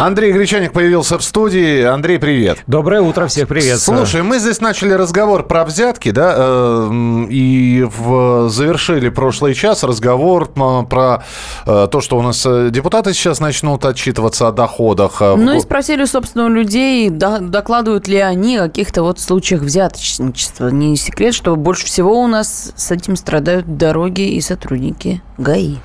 [0.00, 1.82] Андрей Гречаник появился в студии.
[1.82, 2.60] Андрей, привет.
[2.66, 3.98] Доброе утро, всех приветствую.
[3.98, 10.48] Слушай, мы здесь начали разговор про взятки, да, э, и в, завершили прошлый час разговор
[10.48, 11.22] про
[11.66, 15.20] э, то, что у нас э, депутаты сейчас начнут отчитываться о доходах.
[15.20, 20.70] Ну и спросили, собственно, у людей, докладывают ли они о каких-то вот случаях взяточничества.
[20.70, 25.76] Не секрет, что больше всего у нас с этим страдают дороги и сотрудники ГАИ.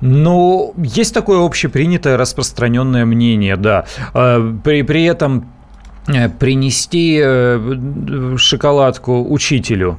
[0.00, 3.84] Ну, есть такое общепринятое распространенное мнение, да.
[4.12, 5.50] А, при, при этом
[6.06, 9.98] э, принести э, шоколадку учителю,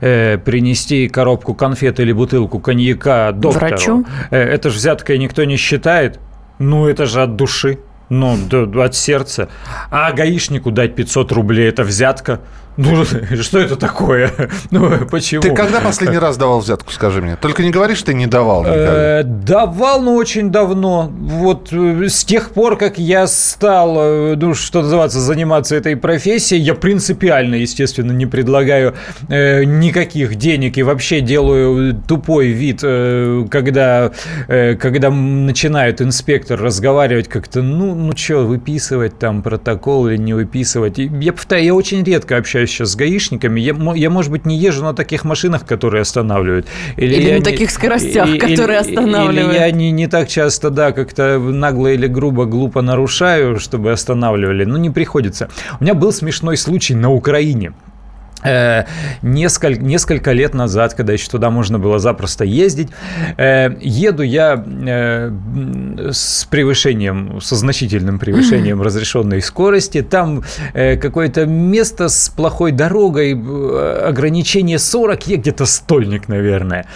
[0.00, 3.66] э, принести коробку конфет или бутылку коньяка доктору.
[3.66, 4.04] Врачу?
[4.30, 6.20] Это же взятка никто не считает.
[6.58, 7.78] Ну, это же от души.
[8.08, 8.36] Ну,
[8.84, 9.48] от сердца.
[9.90, 12.40] А гаишнику дать 500 рублей– это взятка.
[12.76, 13.04] Ну,
[13.40, 14.32] что это такое?
[14.70, 15.42] Ну, почему?
[15.42, 17.36] Ты когда последний раз давал взятку, скажи мне?
[17.36, 21.10] Только не говори, что ты не давал э, Давал, но очень давно.
[21.10, 26.60] Вот э, с тех пор, как я стал, э, ну, что называется, заниматься этой профессией,
[26.60, 28.94] я принципиально, естественно, не предлагаю
[29.28, 32.80] никаких денег и вообще делаю тупой вид,
[33.50, 34.12] когда,
[34.46, 40.98] когда начинает инспектор разговаривать как-то, ну, ну что, выписывать там протокол или не выписывать.
[40.98, 44.56] Я повторяю, я очень редко общаюсь общаюсь сейчас с гаишниками, я, я, может быть, не
[44.56, 46.66] езжу на таких машинах, которые останавливают.
[46.96, 49.54] Или, или на не, таких скоростях, и, которые или, останавливают.
[49.54, 54.64] Или я не, не так часто, да, как-то нагло или грубо, глупо нарушаю, чтобы останавливали.
[54.64, 55.48] Ну, не приходится.
[55.80, 57.72] У меня был смешной случай на Украине.
[58.44, 58.84] Э,
[59.22, 62.88] несколько, несколько лет назад, когда еще туда можно было запросто ездить,
[63.38, 65.30] э, еду я э,
[66.12, 70.02] с превышением, со значительным превышением разрешенной скорости.
[70.02, 70.44] Там
[70.74, 76.86] какое-то место с плохой дорогой, ограничение 40, я где-то стольник, наверное.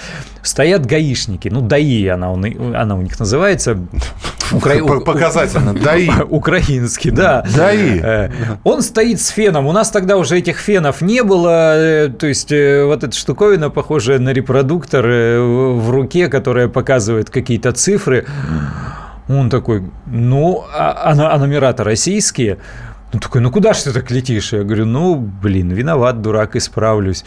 [0.43, 3.79] Стоят гаишники, ну, ДАИ она, она у них называется.
[4.53, 5.01] Укра...
[5.01, 6.09] Показательно, ДАИ.
[6.29, 7.45] Украинский, да.
[7.55, 8.31] ДАИ.
[8.65, 9.67] Он стоит с феном.
[9.67, 13.17] У нас тогда уже этих фенов не было было, э, то есть э, вот эта
[13.17, 18.27] штуковина, похожая на репродуктор э, в руке, которая показывает какие-то цифры.
[19.29, 22.59] Он такой, ну, а, а, а номера-то российские.
[23.13, 24.53] Ну, такой, ну куда ж ты так летишь?
[24.53, 27.25] Я говорю, ну, блин, виноват, дурак, исправлюсь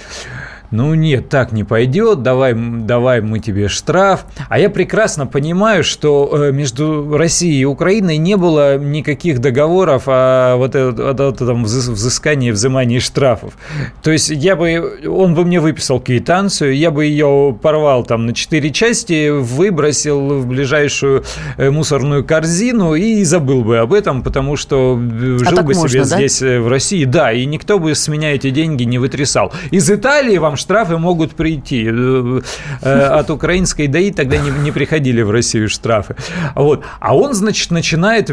[0.74, 4.26] ну нет, так не пойдет, давай, давай мы тебе штраф.
[4.50, 10.56] А я прекрасно понимаю, что э, между Россией и Украиной не было никаких договоров о
[10.58, 13.54] вот, этом взыскании, взимании штрафов.
[14.02, 18.34] То есть я бы, он бы мне выписал квитанцию, я бы ее порвал там на
[18.34, 21.24] четыре части, выбросил в ближайшую
[21.58, 25.88] э, мусорную корзину и забыл бы об этом, потому что э, а жил бы можно,
[25.88, 26.16] себе да?
[26.18, 27.06] здесь в России.
[27.06, 29.54] Да, и никто бы с меня эти деньги не вытрясал.
[29.70, 31.88] Из Италии вам штрафы могут прийти.
[31.88, 32.42] Э,
[32.82, 36.16] э, от украинской ДАИ тогда не, не приходили в Россию штрафы.
[36.56, 36.84] Вот.
[37.00, 38.30] А он, значит, начинает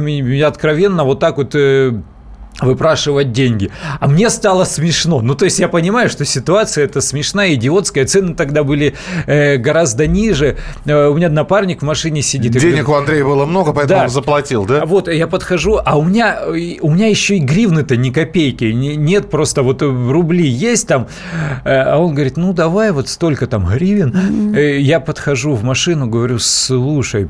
[0.47, 2.01] откровенно вот так вот э,
[2.61, 3.71] выпрашивать деньги.
[3.99, 5.21] А мне стало смешно.
[5.21, 8.05] Ну, то есть я понимаю, что ситуация это смешная, идиотская.
[8.07, 8.95] Цены тогда были
[9.27, 10.57] э, гораздо ниже.
[10.85, 12.53] Э, у меня напарник в машине сидит.
[12.53, 14.05] Денег говорю, у Андрея было много, поэтому да.
[14.05, 14.85] он заплатил, да?
[14.85, 18.65] Вот, я подхожу, а у меня, у меня еще и гривны-то ни копейки.
[18.65, 21.09] Нет, просто вот рубли есть там.
[21.65, 24.11] Э, а он говорит, ну, давай вот столько там гривен.
[24.11, 24.79] Mm-hmm.
[24.79, 27.29] Я подхожу в машину, говорю, слушай,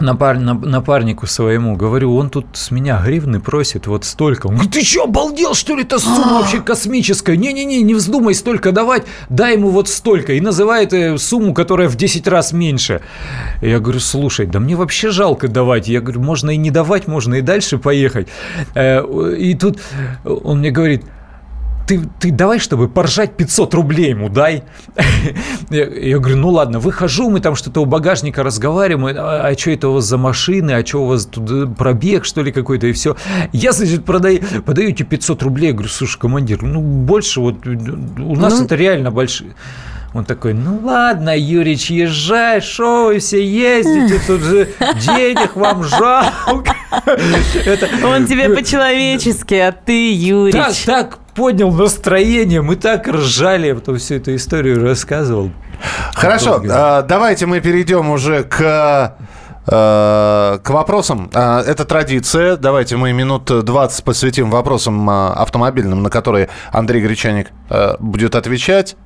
[0.00, 4.46] напар, напарнику своему, говорю, он тут с меня гривны просит вот столько.
[4.46, 7.36] Он говорит, ты что, обалдел, что ли, это сумма вообще космическая?
[7.36, 10.34] Не-не-не, не вздумай столько давать, дай ему вот столько.
[10.34, 13.00] И называет э, сумму, которая в 10 раз меньше.
[13.62, 15.88] Я говорю, слушай, да мне вообще жалко давать.
[15.88, 18.28] Я говорю, можно и не давать, можно и дальше поехать.
[18.74, 19.02] Э,
[19.36, 19.80] и тут
[20.24, 21.04] он мне говорит,
[21.86, 24.64] ты, ты давай, чтобы поржать 500 рублей ему дай.
[25.70, 29.88] Я говорю, ну ладно, выхожу, мы там что-то у багажника разговариваем, а, а что это
[29.88, 32.92] у вас за машины, а что у вас тут э, пробег, что ли, какой-то, и
[32.92, 33.16] все.
[33.52, 38.36] Я, значит, продаю, подаю тебе 500 рублей, я говорю, слушай, командир, ну больше вот, у
[38.36, 38.64] нас ну...
[38.64, 39.54] это реально большие.
[40.12, 44.68] Он такой, ну ладно, Юрич, езжай, шо вы все ездите, тут же
[45.04, 46.74] денег вам жалко.
[48.02, 50.54] Он тебе по-человечески, а ты, Юрич.
[50.54, 55.52] Так, так поднял настроение, мы так ржали, я потом всю эту историю рассказывал.
[56.14, 59.16] Хорошо, а, давайте мы перейдем уже к
[59.66, 61.30] э, к вопросам.
[61.34, 62.56] А, это традиция.
[62.56, 67.48] Давайте мы минут 20 посвятим вопросам а, автомобильным, на которые Андрей Гречаник
[67.98, 68.96] будет отвечать.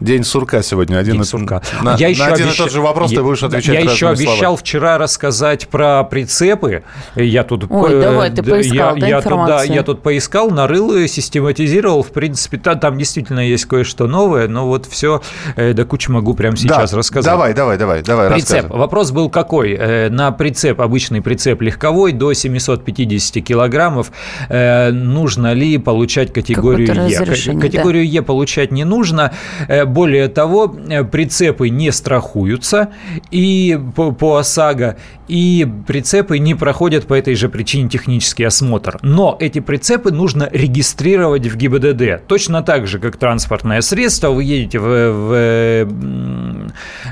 [0.00, 0.98] День сурка сегодня.
[0.98, 1.62] Один День и, сурка.
[1.82, 2.54] На, я еще на один обещ...
[2.54, 4.56] и тот же вопрос я, ты будешь отвечать Я еще обещал словами.
[4.56, 6.82] вчера рассказать про прицепы.
[7.14, 7.66] Я тут...
[7.70, 12.02] Ой, давай, ты поискал, я, да, я тут, да, я тут поискал, нарыл, и систематизировал.
[12.02, 15.22] В принципе, там, там действительно есть кое-что новое, но вот все
[15.56, 17.32] э, до кучи могу прямо сейчас да, рассказать.
[17.32, 18.50] Давай, давай, давай, давай, Прицеп.
[18.50, 18.78] рассказывай.
[18.80, 19.72] Вопрос был какой?
[19.72, 24.10] Э, На прицеп, обычный прицеп легковой до 750 килограммов,
[24.48, 27.60] э, нужно ли получать категорию Е?
[27.60, 29.32] Категорию Е получать не нужно.
[29.68, 32.88] Э, Более того, э, прицепы не страхуются
[33.30, 34.96] и по, по ОСАГО,
[35.28, 38.98] и прицепы не проходят по этой же причине технический осмотр.
[39.02, 42.26] Но эти прицепы нужно регистрировать в ГИБДД.
[42.26, 45.88] Точно так же, как транспортное средство, вы едете в, в,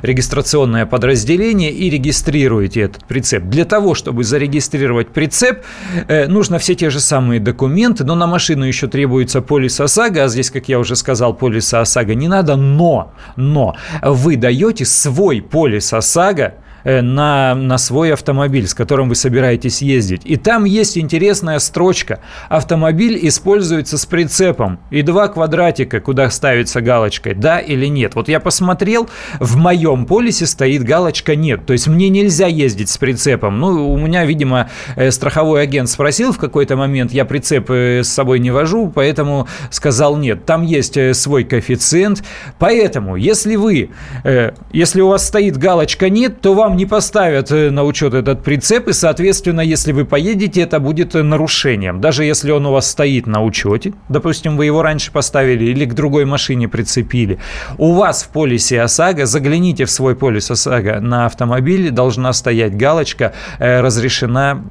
[0.02, 3.44] регистрационное подразделение и регистрируете этот прицеп.
[3.44, 5.60] Для того, чтобы зарегистрировать прицеп,
[6.08, 10.28] э, нужно все те же самые документы, но на машину еще требуется полис ОСАГО, а
[10.28, 15.92] здесь, как я уже сказал, полиса ОСАГО не надо, но, но вы даете свой полис
[15.92, 16.54] ОСАГО
[16.84, 20.22] на, на свой автомобиль, с которым вы собираетесь ездить.
[20.24, 22.20] И там есть интересная строчка.
[22.48, 24.80] Автомобиль используется с прицепом.
[24.90, 28.14] И два квадратика, куда ставится галочка, да или нет.
[28.14, 31.66] Вот я посмотрел, в моем полисе стоит галочка нет.
[31.66, 33.58] То есть мне нельзя ездить с прицепом.
[33.58, 38.08] Ну, у меня, видимо, э, страховой агент спросил в какой-то момент, я прицеп э, с
[38.08, 40.44] собой не вожу, поэтому сказал нет.
[40.46, 42.22] Там есть э, свой коэффициент.
[42.58, 43.90] Поэтому, если вы,
[44.24, 48.42] э, если у вас стоит галочка нет, то вам не поставят э, на учет этот
[48.42, 52.00] прицеп, и, соответственно, если вы поедете, это будет э, нарушением.
[52.00, 55.94] Даже если он у вас стоит на учете, допустим, вы его раньше поставили или к
[55.94, 57.38] другой машине прицепили,
[57.78, 63.32] у вас в полисе ОСАГО, загляните в свой полис ОСАГО на автомобиле, должна стоять галочка
[63.58, 64.62] э, «Разрешена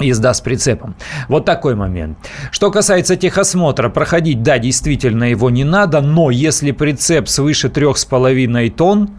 [0.00, 0.94] Езда с прицепом.
[1.28, 2.16] Вот такой момент.
[2.50, 9.10] Что касается техосмотра, проходить, да, действительно его не надо, но если прицеп свыше 3,5 тонн,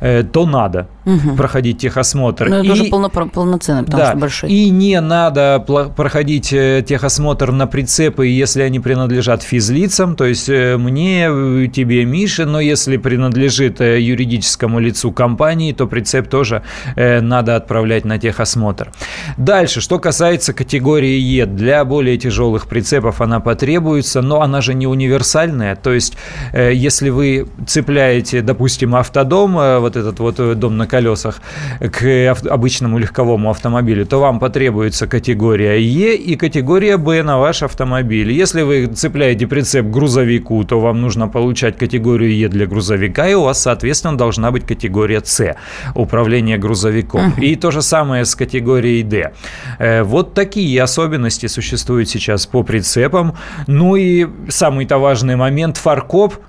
[0.00, 0.88] то надо
[1.36, 2.48] проходить техосмотр.
[2.48, 3.58] Ну, это И- уже полно, потому
[4.02, 4.50] да, что большой.
[4.50, 5.62] и не надо
[5.96, 12.04] проходить э, техосмотр на прицепы, если они принадлежат физлицам, то есть э, мне, э, тебе,
[12.04, 16.62] Мише, но если принадлежит юридическому лицу компании, то прицеп тоже
[16.96, 18.90] надо отправлять на техосмотр.
[19.36, 24.86] Дальше, что касается категории Е, для более тяжелых прицепов она потребуется, но она же не
[24.86, 26.16] универсальная, то есть
[26.54, 31.40] если вы цепляете, допустим, автодом, вот этот вот дом на колесах,
[31.80, 38.30] к обычному легковому автомобилю, то вам потребуется категория Е и категория Б на ваш автомобиль.
[38.30, 43.34] Если вы цепляете прицеп к грузовику, то вам нужно получать категорию Е для грузовика, и
[43.34, 45.56] у вас, соответственно, должна быть категория С–
[45.94, 47.32] управление грузовиком.
[47.42, 49.32] И то же самое с категорией Д.
[49.78, 53.32] Э, Вот такие особенности существуют сейчас по прицепам.
[53.66, 56.34] Ну и самый-то важный момент– фаркоп–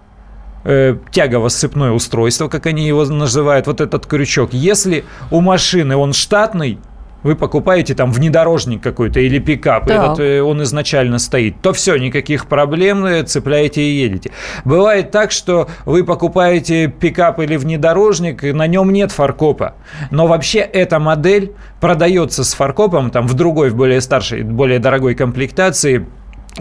[0.65, 4.53] э, тягово-сцепное устройство, как они его называют, вот этот крючок.
[4.53, 6.79] Если у машины он штатный,
[7.23, 9.97] вы покупаете там внедорожник какой-то или пикап, Так.
[9.97, 14.29] этот, э, он изначально стоит, то все, никаких проблем, э, цепляете и едете.
[14.63, 19.73] Бывает так, что вы покупаете пикап или внедорожник, и на нем нет фаркопа.
[20.11, 25.15] Но вообще эта модель продается с фаркопом, там в другой, в более старшей, более дорогой
[25.15, 26.05] комплектации,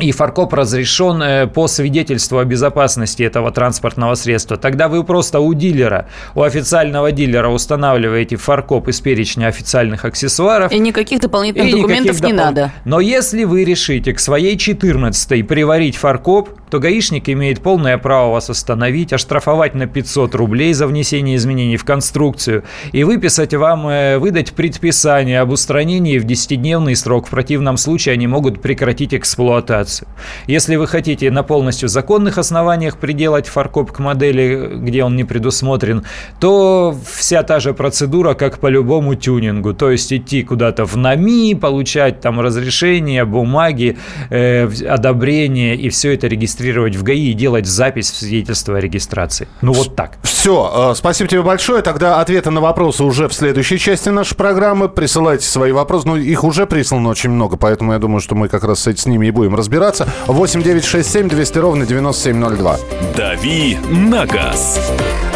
[0.00, 4.56] и фаркоп разрешен э, по свидетельству о безопасности этого транспортного средства.
[4.56, 10.72] Тогда вы просто у дилера, у официального дилера устанавливаете фаркоп из перечня официальных аксессуаров.
[10.72, 12.72] И никаких дополнительных И документов никаких не допол- надо.
[12.84, 18.50] Но если вы решите к своей 14 приварить фаркоп, то гаишник имеет полное право вас
[18.50, 24.54] остановить, оштрафовать на 500 рублей за внесение изменений в конструкцию и выписать вам, э, выдать
[24.54, 27.28] предписание об устранении в 10-дневный срок.
[27.28, 30.08] В противном случае они могут прекратить эксплуатацию.
[30.48, 36.04] Если вы хотите на полностью законных основаниях приделать фаркоп к модели, где он не предусмотрен,
[36.40, 39.74] то вся та же процедура, как по любому тюнингу.
[39.74, 43.96] То есть идти куда-то в НАМИ, получать там разрешение, бумаги,
[44.30, 49.48] э, одобрение и все это регистрировать в ГАИ и делать запись в свидетельство о регистрации.
[49.60, 50.18] Ну вот так.
[50.22, 51.82] Все, спасибо тебе большое.
[51.82, 54.88] Тогда ответы на вопросы уже в следующей части нашей программы.
[54.88, 56.08] Присылайте свои вопросы.
[56.08, 59.06] Ну, их уже прислано очень много, поэтому я думаю, что мы как раз с с
[59.06, 60.08] ними и будем разбираться.
[60.26, 62.78] 8 9 6 7 200 ровно 9702.
[63.16, 64.80] «Дави на газ»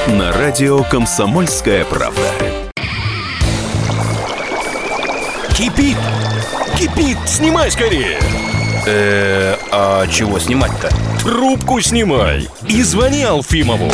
[0.09, 2.21] на радио «Комсомольская правда».
[5.55, 5.97] Кипит!
[6.79, 7.19] Кипит!
[7.27, 8.19] Снимай скорее!
[8.87, 10.89] Э, а чего снимать-то?
[11.21, 13.93] Трубку снимай и звони Алфимову.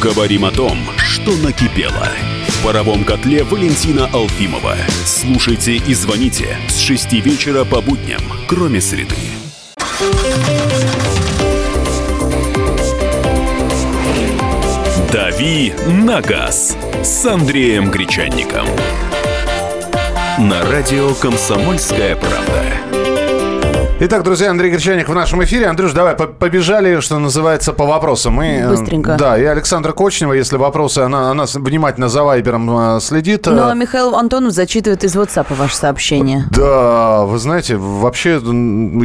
[0.00, 2.08] Говорим о том, что накипело.
[2.48, 4.76] В паровом котле Валентина Алфимова.
[5.04, 9.16] Слушайте и звоните с 6 вечера по будням, кроме среды.
[15.12, 18.66] «Дави на газ» с Андреем Гречанником.
[20.38, 22.85] На радио «Комсомольская правда».
[23.98, 25.68] Итак, друзья, Андрей Гречаник в нашем эфире.
[25.68, 28.34] Андрюш, давай по- побежали, что называется, по вопросам.
[28.34, 29.16] Мы, э, Быстренько.
[29.18, 33.46] Да, и Александра Кочнева, если вопросы, она, она внимательно за Вайбером э, следит.
[33.46, 36.44] Ну, а Э, Михаил Антонов зачитывает из WhatsApp ваше сообщение.
[36.50, 38.38] Да, вы знаете, вообще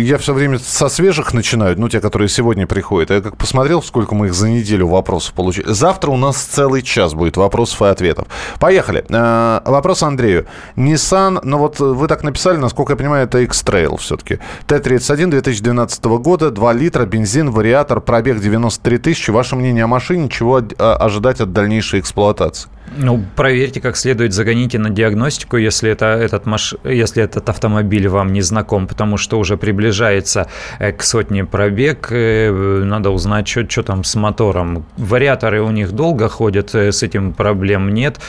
[0.01, 3.12] я все время со свежих начинаю, ну, те, которые сегодня приходят.
[3.12, 5.71] Я как посмотрел, сколько мы их за неделю вопросов получили.
[5.71, 8.27] Завтра у нас целый час будет вопросов и ответов.
[8.60, 9.05] Поехали.
[9.07, 10.48] Э, Вопрос Андрею.
[10.75, 14.39] Nissan, ну вот вы так написали, насколько я понимаю, это X-Trail все-таки.
[14.81, 19.31] Т-31 2012 года, 2 литра, бензин, вариатор, пробег 93 тысячи.
[19.31, 22.69] Ваше мнение о машине, чего а, ожидать от дальнейшей эксплуатации?
[22.97, 26.75] Ну, проверьте как следует, загоните на диагностику, если, это, этот, маш...
[26.83, 30.47] если этот автомобиль вам не знаком, потому что уже приближается
[30.77, 32.51] э, к сотне пробег, э,
[32.83, 34.85] надо узнать, что там с мотором.
[34.97, 38.19] Вариаторы у них долго ходят, э, с этим проблем нет.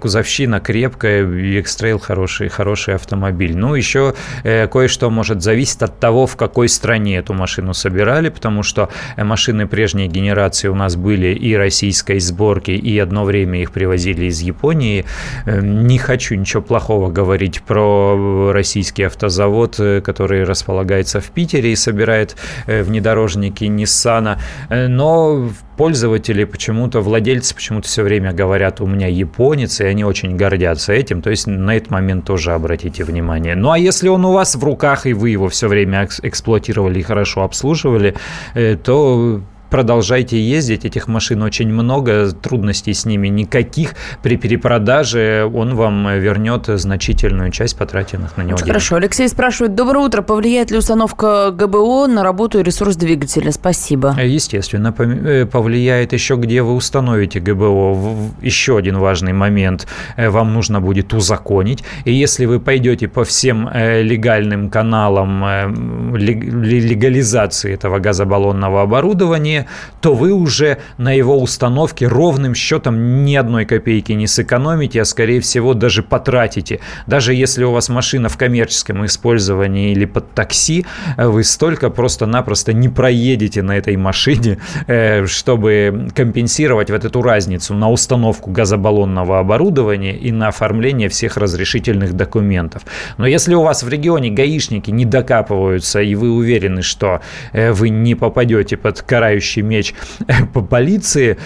[0.00, 3.56] Кузовщина крепкая, X-Trail хороший, хороший автомобиль.
[3.56, 8.88] Ну, еще кое-что может зависеть от того, в какой стране эту машину собирали, потому что
[9.16, 14.26] э, машины прежней генерации у нас были и российской сборки, и одно время их привозили
[14.26, 15.04] из Японии.
[15.46, 21.76] Э, Не хочу ничего плохого говорить про российский автозавод, э, который располагается в Питере и
[21.76, 24.36] собирает э, внедорожники Nissan,
[24.68, 30.36] Э, но пользователи почему-то, владельцы почему-то все время говорят, у меня японец, и они очень
[30.36, 33.54] гордятся этим, то есть на этот момент тоже обратите внимание.
[33.54, 36.98] Ну а если он у вас в руках, и вы его все время экс- эксплуатировали
[37.00, 38.14] и хорошо обслуживали,
[38.54, 43.94] э, то продолжайте ездить, этих машин очень много, трудностей с ними никаких.
[44.22, 48.68] При перепродаже он вам вернет значительную часть потраченных на него денег.
[48.68, 48.96] хорошо.
[48.96, 53.50] Алексей спрашивает, доброе утро, повлияет ли установка ГБО на работу и ресурс двигателя?
[53.52, 54.14] Спасибо.
[54.20, 58.16] Естественно, пом- э, повлияет еще, где вы установите ГБО.
[58.42, 61.84] Еще один важный момент э, вам нужно будет узаконить.
[62.04, 65.66] И если вы пойдете по всем э, легальным каналам э,
[66.18, 69.55] лег- ле- легализации этого газобаллонного оборудования,
[70.00, 75.40] то вы уже на его установке ровным счетом ни одной копейки не сэкономите, а скорее
[75.40, 76.80] всего даже потратите.
[77.06, 80.86] Даже если у вас машина в коммерческом использовании или под такси,
[81.16, 87.74] э, вы столько просто-напросто не проедете на этой машине, э, чтобы компенсировать вот эту разницу
[87.74, 92.82] на установку газобаллонного оборудования и на оформление всех разрешительных документов.
[93.18, 97.20] Но если у вас в регионе гаишники не докапываются, и вы уверены, что
[97.52, 99.94] э, вы не попадете под карающий меч
[100.26, 101.38] э, по полиции,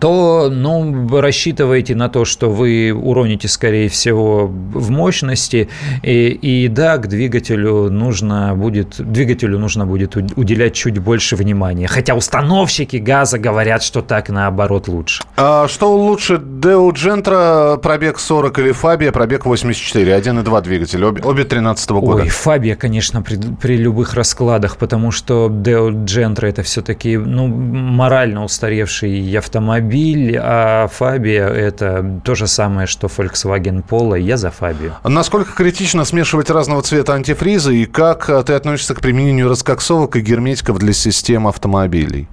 [0.00, 5.68] то ну, вы рассчитываете на то, что вы уроните, скорее всего, в мощности.
[6.02, 11.88] И, и да, к двигателю нужно будет, двигателю нужно будет уделять чуть больше внимания.
[11.88, 15.24] Хотя установщики газа говорят, что так наоборот лучше.
[15.36, 20.12] А что лучше, Део Джентра пробег 40 или Фабия пробег 84?
[20.12, 22.22] 1,2 двигатель, обе, обе 13 года.
[22.22, 28.44] Ой, Фабия, конечно, при, при любых раскладах, потому что Део Джентра это все-таки ну, морально
[28.44, 34.18] устаревший автомобиль, а Фабия это то же самое, что Volkswagen Polo.
[34.20, 34.94] Я за Фабию.
[35.04, 40.20] Насколько критично смешивать разного цвета антифризы и как а, ты относишься к применению раскоксовок и
[40.20, 42.28] герметиков для систем автомобилей?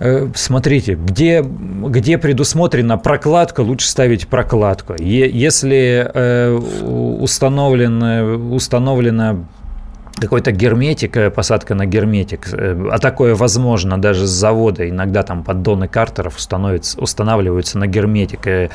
[0.00, 4.94] Э, Смотрите, где, где предусмотрена прокладка, лучше ставить прокладку.
[4.98, 9.44] Е- Если э, у- установлено, установлена
[10.20, 15.42] какой-то герметик, э, посадка на герметик, э, а такое возможно даже с завода, иногда там
[15.42, 18.68] поддоны картеров устанавливаются на герметик, э,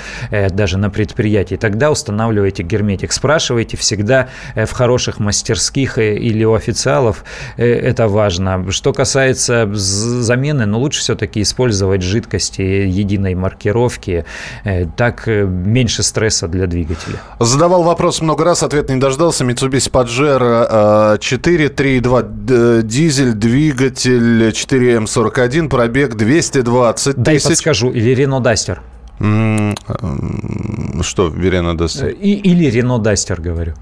[0.49, 3.11] даже на предприятии, тогда устанавливайте герметик.
[3.11, 7.23] Спрашивайте всегда в хороших мастерских или у официалов,
[7.57, 8.71] это важно.
[8.71, 14.25] Что касается замены, ну лучше все-таки использовать жидкости единой маркировки,
[14.95, 17.17] так меньше стресса для двигателя.
[17.39, 19.43] Задавал вопрос много раз, ответ не дождался.
[19.43, 27.47] Mitsubishi Pajero 4, 3,2 д- дизель, двигатель 4М41, пробег 220 Дай тысяч.
[27.49, 28.13] подскажу, или
[28.43, 28.77] Duster.
[29.19, 32.01] М, м, Что, Верена даст?
[32.01, 33.73] Э, И, или Renault Duster, говорю.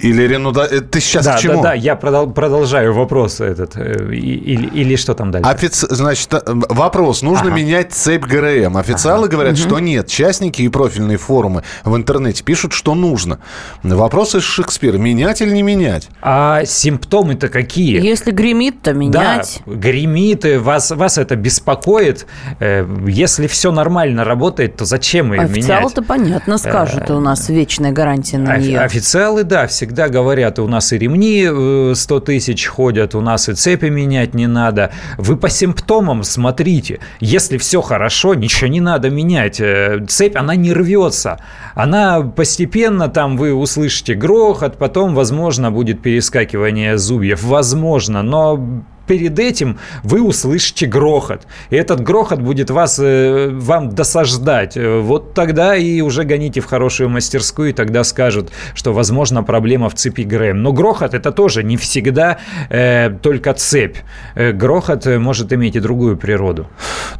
[0.00, 0.52] Или Рено...
[0.52, 1.56] да- э, Ты сейчас да, к чему?
[1.56, 3.76] да, да, я продол- продолжаю вопрос этот.
[3.76, 5.48] э, Или, или что там дальше?
[5.50, 7.22] Офици- Значит, э, вопрос.
[7.22, 7.56] Нужно Ага.
[7.56, 8.76] менять цепь ГРМ.
[8.76, 10.06] Официалы говорят, что нет.
[10.08, 13.38] Частники и профильные форумы в интернете пишут, что нужно.
[13.82, 14.98] Вопрос из Шекспира.
[14.98, 16.08] Менять или не менять?
[16.22, 18.00] А симптомы-то какие?
[18.04, 19.62] Если гремит, то менять.
[19.66, 22.26] Да, гремит, и вас, вас это беспокоит.
[22.60, 25.50] Если все нормально работает, то зачем ее менять?
[25.58, 28.80] Официал-то понятно скажет, у нас вечная гарантия на нее.
[28.80, 33.50] Официалы, да, всегда всегда говорят, у нас и ремни э, 100 тысяч ходят, у нас
[33.50, 34.92] и цепи менять не надо.
[35.18, 37.00] Вы по симптомам смотрите.
[37.20, 39.60] Если все хорошо, ничего не надо менять.
[39.60, 41.38] Э, Цепь, она не рвется.
[41.74, 47.42] Она постепенно, там вы услышите грохот, потом, возможно, будет перескакивание зубьев.
[47.42, 51.46] Возможно, но перед этим вы услышите грохот.
[51.70, 54.76] И этот грохот будет вас, э, вам досаждать.
[54.76, 59.88] Э, Вот тогда и уже гоните в хорошую мастерскую, и тогда скажут, что, возможно, проблема
[59.88, 60.62] в цепи ГРМ.
[60.62, 62.38] Но грохот это тоже не всегда
[62.70, 63.96] э, только цепь.
[64.34, 66.66] Э, грохот может иметь и другую природу.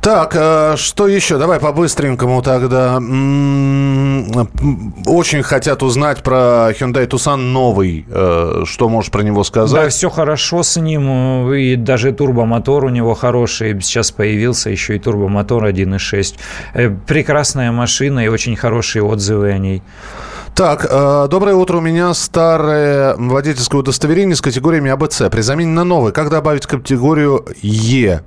[0.00, 1.38] Так, э, что еще?
[1.38, 2.98] Давай по-быстренькому тогда.
[5.06, 8.06] Очень хотят узнать про Hyundai Tucson новый.
[8.08, 9.92] Э, Что можешь про него Да, сказать?
[9.92, 15.64] все хорошо с ним, э, даже турбомотор у него хороший, сейчас появился еще и турбомотор
[15.66, 16.34] 1.6.
[16.74, 19.82] Э, Прекрасная машина и очень хорошие отзывы о ней.
[20.54, 21.78] Так, э, доброе утро.
[21.78, 25.22] У меня старое водительское удостоверение с категориями АБЦ.
[25.30, 28.22] При замене на новое, как добавить категорию Е?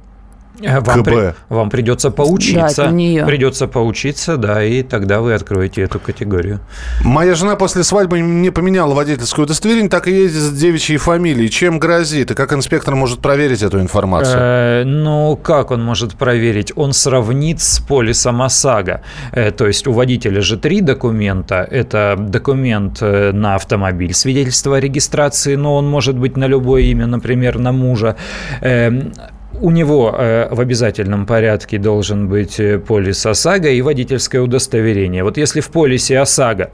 [0.62, 1.06] Э, Вам, КБ.
[1.06, 2.76] при- вам придется поучиться.
[2.78, 3.26] Да, это не я.
[3.26, 6.60] Придется поучиться, да, и тогда вы откроете эту категорию.
[7.04, 11.50] Моя жена после свадьбы не поменяла водительское удостоверение, так и ездит с девичьей фамилией.
[11.50, 12.32] Чем грозит?
[12.32, 14.38] И как инспектор может проверить эту информацию?
[14.40, 16.72] Э, ну, как он может проверить?
[16.76, 19.02] Он сравнит с полисом ОСАГО.
[19.32, 21.68] Э, то есть у водителя же три документа.
[21.70, 27.06] Это документ э, на автомобиль, свидетельство о регистрации, но он может быть на любое имя,
[27.06, 28.16] например, на мужа.
[28.62, 29.14] Эм,
[29.60, 35.24] у него э, в обязательном порядке должен быть э, полис ОСАГО и водительское удостоверение.
[35.24, 36.72] Вот если в полисе ОСАГО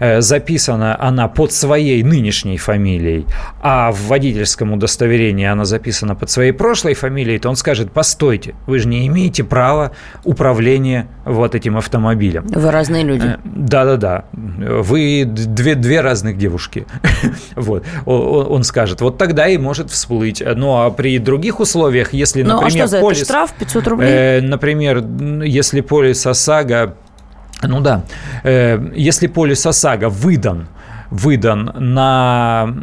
[0.00, 3.26] э, записана она под своей нынешней фамилией,
[3.60, 8.78] а в водительском удостоверении она записана под своей прошлой фамилией, то он скажет, постойте, вы
[8.78, 9.92] же не имеете права
[10.24, 12.46] управления вот этим автомобилем.
[12.48, 13.26] Вы разные люди.
[13.26, 14.24] Э, Да-да-да.
[14.32, 16.86] Вы две, две разных девушки.
[17.56, 17.84] вот.
[18.04, 19.00] Он скажет.
[19.00, 20.42] Вот тогда и может всплыть.
[20.56, 23.06] Ну, а при других условиях, если, Ну, а например, что за это?
[23.06, 23.24] полис...
[23.24, 24.08] Штраф 500 рублей?
[24.10, 25.04] Э, например,
[25.44, 26.94] если полис ОСАГО,
[27.62, 28.04] ну да,
[28.44, 30.68] э, если полис ОСАГО выдан
[31.10, 32.74] выдан на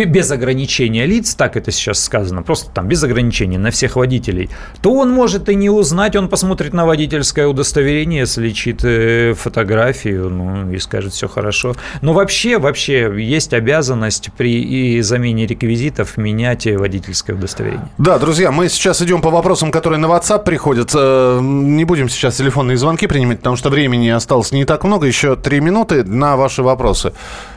[0.00, 4.50] без ограничения лиц, так это сейчас сказано, просто там без ограничений на всех водителей,
[4.82, 10.72] то он может и не узнать, он посмотрит на водительское удостоверение, сличит э, фотографию, ну
[10.72, 11.74] и скажет все хорошо.
[12.02, 17.88] Но вообще, вообще есть обязанность при и замене реквизитов менять водительское удостоверение.
[17.98, 20.92] Да, друзья, мы сейчас идем по вопросам, которые на WhatsApp приходят.
[20.94, 25.06] Э, Не будем сейчас телефонные звонки принимать, потому что времени осталось не так много.
[25.06, 27.12] Еще три минуты на ваши вопросы.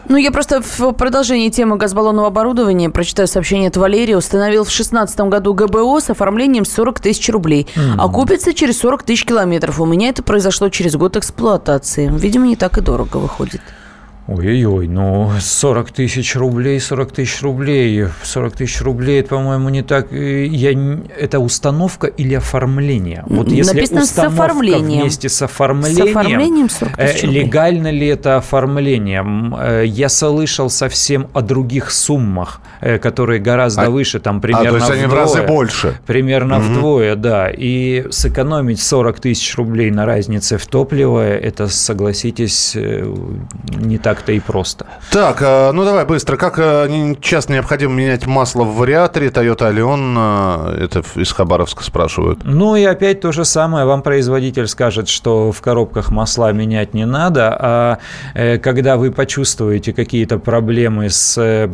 [0.10, 4.18] Ну, я просто в продолжении темы газбаллонного оборудования прочитаю сообщение от Валерия.
[4.18, 7.68] Установил в 2016 году ГБО с оформлением 40 тысяч рублей.
[7.98, 9.80] А купится через 40 тысяч километров.
[9.80, 12.12] У меня это произошло через год эксплуатации.
[12.14, 13.62] Видимо, не так и дорого выходит.
[14.26, 20.14] Ой-ой-ой, ну 40 тысяч рублей, 40 тысяч рублей, 40 тысяч рублей, это, по-моему, не так.
[20.14, 20.72] э, Я,
[21.20, 23.24] это установка или оформление?
[23.28, 25.02] Вот если написано с установка оформлением.
[25.02, 27.44] вместе с оформлением, С оформлением 40 э, тысяч рублей.
[27.44, 29.26] легально ли это оформление?
[29.60, 32.62] Э, Я слышал совсем о других суммах,
[33.02, 35.48] которые гораздо А- выше, там А, примерно то есть они в разы вдвое.
[35.48, 36.00] больше.
[36.06, 37.50] Примерно вдвое, да.
[37.50, 44.86] И сэкономить 40 тысяч рублей на разнице в топливо, это, согласитесь, не так-то и просто.
[45.12, 46.38] Так, э, ну давай быстро.
[46.38, 50.76] Как э, часто необходимо менять масло в вариаторе Toyota Allion?
[50.78, 52.42] э, Это из Хабаровска спрашивают.
[52.44, 53.86] Ну и опять то же самое.
[53.86, 57.98] Вам производитель скажет, что в коробках масла менять не надо, а
[58.60, 61.70] когда вы почувствуете какие-то проблемы с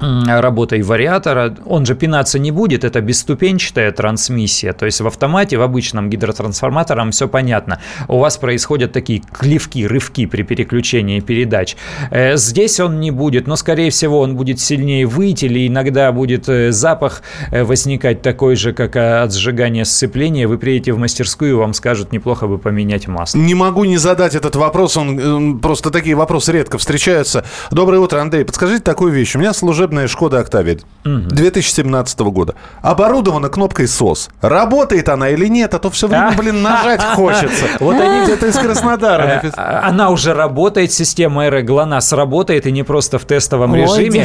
[0.00, 5.62] работой вариатора, он же пинаться не будет, это бесступенчатая трансмиссия, то есть в автомате, в
[5.62, 7.80] обычном гидротрансформатором все понятно.
[8.08, 11.76] У вас происходят такие клевки, рывки при переключении передач.
[12.10, 16.48] Э, Здесь он не будет, но, скорее всего, он будет сильнее выть, или иногда будет
[16.48, 20.46] э, запах э, возникать такой же, как от сжигания сцепления.
[20.46, 23.38] Вы приедете в мастерскую, вам скажут, неплохо бы поменять масло.
[23.38, 27.44] Не могу не задать этот вопрос, он, просто такие вопросы редко встречаются.
[27.70, 28.44] Доброе утро, Андрей.
[28.44, 29.34] Подскажите такую вещь.
[29.34, 29.52] У меня
[29.84, 32.54] служебная Шкода Октавия 2017 года.
[32.80, 34.30] Оборудована кнопкой СОС.
[34.40, 36.32] Работает она или нет, а то все время, А.
[36.38, 37.66] блин, нажать хочется.
[37.80, 39.22] Вот они где-то из Краснодара.
[39.22, 39.86] Э, написано.
[39.86, 44.24] Она уже работает, система Эра ГЛОНАСС работает, и не просто в тестовом режиме.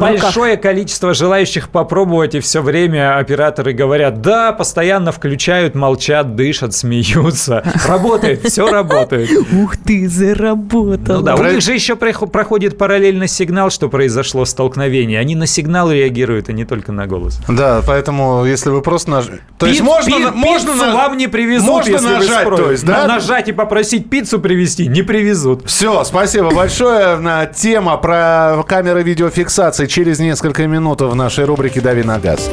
[0.00, 7.62] Большое количество желающих попробовать, и все время операторы говорят, да, постоянно включают, молчат, дышат, смеются.
[7.86, 9.30] Работает, все работает.
[9.52, 11.18] Ух ты, заработал.
[11.18, 15.20] Ну да, у них же еще прохо- проходит параллельно сигнал, что произошло столкновение мгновение.
[15.20, 17.38] Они на сигнал реагируют, а не только на голос.
[17.48, 19.26] Да, поэтому если вы просто наж...
[19.58, 22.62] То есть можно, пи- можно пиццу на- вам не привезут, можно если вы нажать, спросите.
[22.64, 23.06] то есть, да?
[23.06, 25.66] На- Нажать и попросить пиццу привезти не привезут.
[25.66, 27.16] Все, спасибо большое.
[27.16, 32.50] На тема про камеры видеофиксации через несколько минут в нашей рубрике «Дави на газ».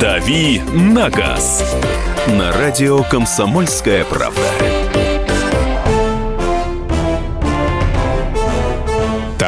[0.00, 1.62] «Дави на газ»
[2.26, 4.40] на радио «Комсомольская правда».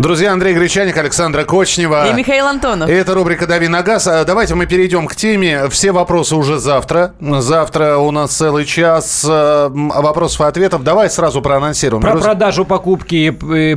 [0.00, 2.08] Друзья, Андрей Гречаник, Александра Кочнева.
[2.08, 2.88] И Михаил Антонов.
[2.88, 4.06] И это рубрика «Дави на газ».
[4.06, 5.68] А Давайте мы перейдем к теме.
[5.68, 7.12] Все вопросы уже завтра.
[7.20, 10.84] Завтра у нас целый час м, вопросов и ответов.
[10.84, 12.00] Давай сразу проанонсируем.
[12.00, 13.28] Про Друз- продажу покупки,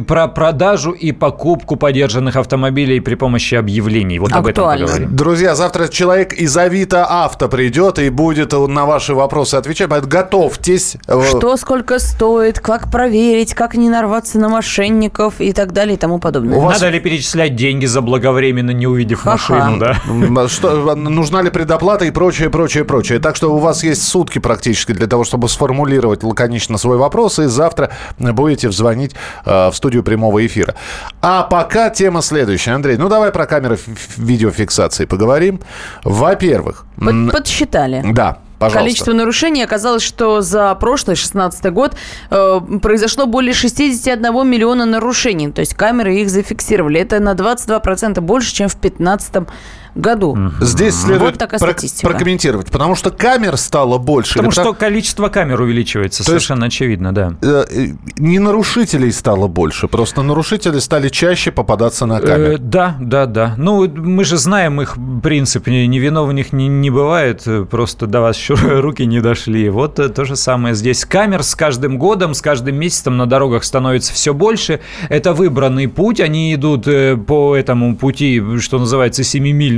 [0.08, 4.18] про продажу и покупку подержанных автомобилей при помощи объявлений.
[4.20, 4.86] Вот об этом Актуально.
[4.86, 5.14] поговорим.
[5.18, 9.90] Друзья, завтра человек из Авито Авто придет и будет на ваши вопросы отвечать.
[9.90, 10.96] Поэтому Готовьтесь.
[11.06, 16.12] Что, сколько стоит, как проверить, как не нарваться на мошенников и так далее и тому
[16.19, 16.58] подобное.
[16.58, 19.54] У вас- Надо ли перечислять деньги заблаговременно, не увидев Ха-ха.
[19.56, 19.95] машину, да?
[20.08, 23.19] М, Что, нужна ли предоплата и прочее, прочее, прочее.
[23.19, 27.45] Так что у вас есть сутки практически для того, чтобы сформулировать лаконично свой вопрос, и
[27.45, 30.76] завтра будете звонить э, в студию прямого эфира.
[31.21, 32.71] А пока тема следующая.
[32.71, 33.78] Андрей, ну давай про камеры
[34.17, 35.60] видеофиксации поговорим.
[36.04, 38.02] Во-первых, Под- подсчитали.
[38.13, 38.80] да, пожалуйста.
[38.80, 41.95] Количество нарушений оказалось, что за прошлый 16 год
[42.30, 45.52] э, произошло более 61 миллиона нарушений.
[45.52, 46.99] То есть камеры их зафиксировали.
[46.99, 49.47] Это на 22% больше, чем в 2015
[49.96, 50.38] году.
[50.60, 52.08] Здесь следует Вот такая прок- статистика.
[52.10, 54.34] прокомментировать, потому что камер стало больше.
[54.36, 57.34] Потому что так- количество камер увеличивается, То есть- совершенно очевидно, да.
[57.42, 62.56] э, э, не нарушителей стало больше, просто нарушители стали чаще попадаться на камеры.
[62.56, 63.56] Э, да, да, да.
[63.58, 65.68] Ну, мы же знаем их принцип.
[65.68, 69.70] Невиновных не, не бывает, просто до вас еще руки не дошли.
[69.70, 71.06] Вот то же самое здесь.
[71.06, 74.80] Камер с каждым годом, с каждым месяцем на дорогах становится все больше.
[75.10, 76.20] Это выбранный путь.
[76.20, 76.86] Они идут
[77.28, 79.24] по этому пути, что называется,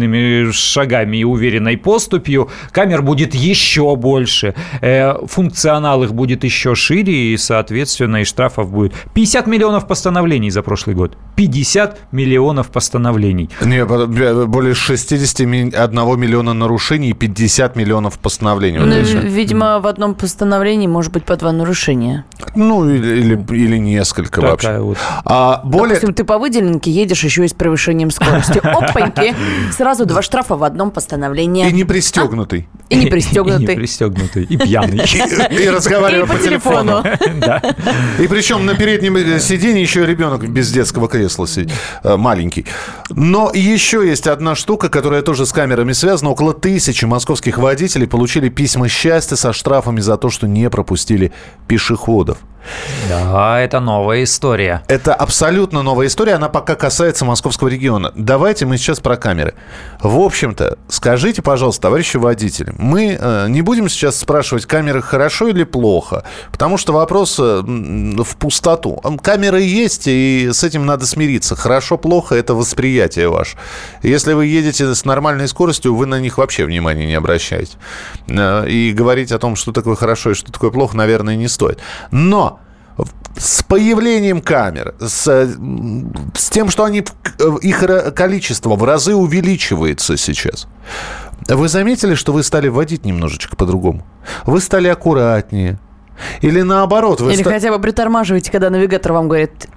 [0.05, 2.49] семимильными шагами и уверенной поступью.
[2.71, 4.53] Камер будет еще больше.
[4.81, 8.93] Э, Функционал их будет еще шире, и, соответственно, и штрафов будет.
[9.13, 11.17] 50 миллионов постановлений за прошлый год.
[11.35, 13.49] 50 миллионов постановлений.
[13.61, 15.69] Не, б- более 61
[16.19, 18.79] миллиона нарушений и 50 миллионов постановлений.
[18.79, 18.85] Ну,
[19.29, 22.25] видимо, в одном постановлении может быть по два нарушения.
[22.55, 24.79] Ну, или, или, или несколько Такая вообще.
[24.79, 24.97] вот.
[25.25, 25.95] А более...
[25.95, 28.59] Допустим, ты по выделенке едешь еще и с превышением скорости.
[28.63, 29.33] Опаньки!
[29.71, 31.69] Сразу два штрафа в одном постановлении.
[31.69, 32.67] И не пристегнутый.
[32.89, 33.75] И не И не пристегнутый.
[33.75, 34.43] пристегнутый.
[34.43, 34.97] И пьяный.
[34.97, 37.01] И, И по, телефону.
[38.19, 42.65] И причем на переднем э, сиденье еще ребенок без детского кресла сидит, э, маленький.
[43.10, 46.31] Но еще есть одна штука, которая тоже с камерами связана.
[46.31, 51.31] Около тысячи московских водителей получили письма счастья со штрафами за то, что не пропустили
[51.67, 52.39] пешеходов.
[53.10, 54.84] Да, это новая история.
[54.88, 58.12] Это абсолютно новая история, она пока касается московского региона.
[58.15, 59.54] Давайте мы сейчас про камеры.
[60.01, 65.63] В общем-то, скажите, пожалуйста, товарищи водители, мы э, не будем сейчас спрашивать, камеры хорошо или
[65.63, 69.01] плохо, потому что вопрос э, в пустоту.
[69.21, 71.56] Камеры есть, и с этим надо смириться.
[71.56, 73.58] Хорошо, плохо– это восприятие ваше.
[74.01, 77.73] Если вы едете с нормальной скоростью, вы на них вообще внимания не обращаете.
[78.28, 81.80] Э, И говорить о том, что такое хорошо и что такое плохо, наверное, не стоит.
[82.12, 82.54] Но
[83.38, 85.47] с появлением камер, с, э,
[86.36, 87.03] с тем, что они,
[87.39, 87.84] в- их
[88.15, 90.67] количество в разы увеличивается сейчас,
[91.49, 94.05] вы заметили, что вы стали водить немножечко по-другому?
[94.45, 95.77] Вы стали аккуратнее.
[96.41, 99.67] Или наоборот, вы Или ста- хотя бы притормаживайте, когда навигатор вам говорит,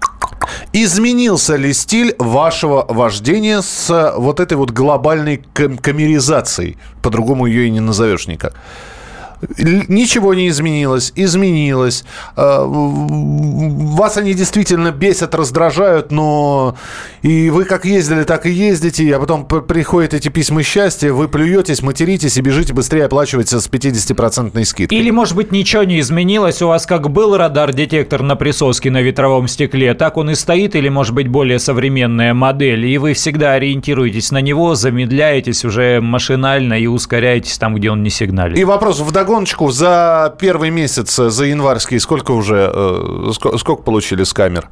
[0.72, 6.78] изменился ли стиль вашего вождения с э, вот этой вот глобальной кам- камеризацией?
[7.02, 8.54] По-другому ее и не назовешь никак.
[9.58, 12.04] Ничего не изменилось, изменилось.
[12.36, 16.76] Э, вас они действительно бесят, раздражают, но
[17.22, 21.82] и вы как ездили, так и ездите, а потом приходят эти письма счастья, вы плюетесь,
[21.82, 24.98] материтесь и бежите быстрее оплачивать с 50% скидкой.
[24.98, 29.46] Или, может быть, ничего не изменилось, у вас как был радар-детектор на присоске на ветровом
[29.46, 34.32] стекле, так он и стоит, или, может быть, более современная модель, и вы всегда ориентируетесь
[34.32, 38.58] на него, замедляетесь уже машинально и ускоряетесь там, где он не сигналит.
[38.58, 44.32] И вопрос в догоночку за первый месяц, за январский, сколько уже, э, сколько получили с
[44.32, 44.68] камер?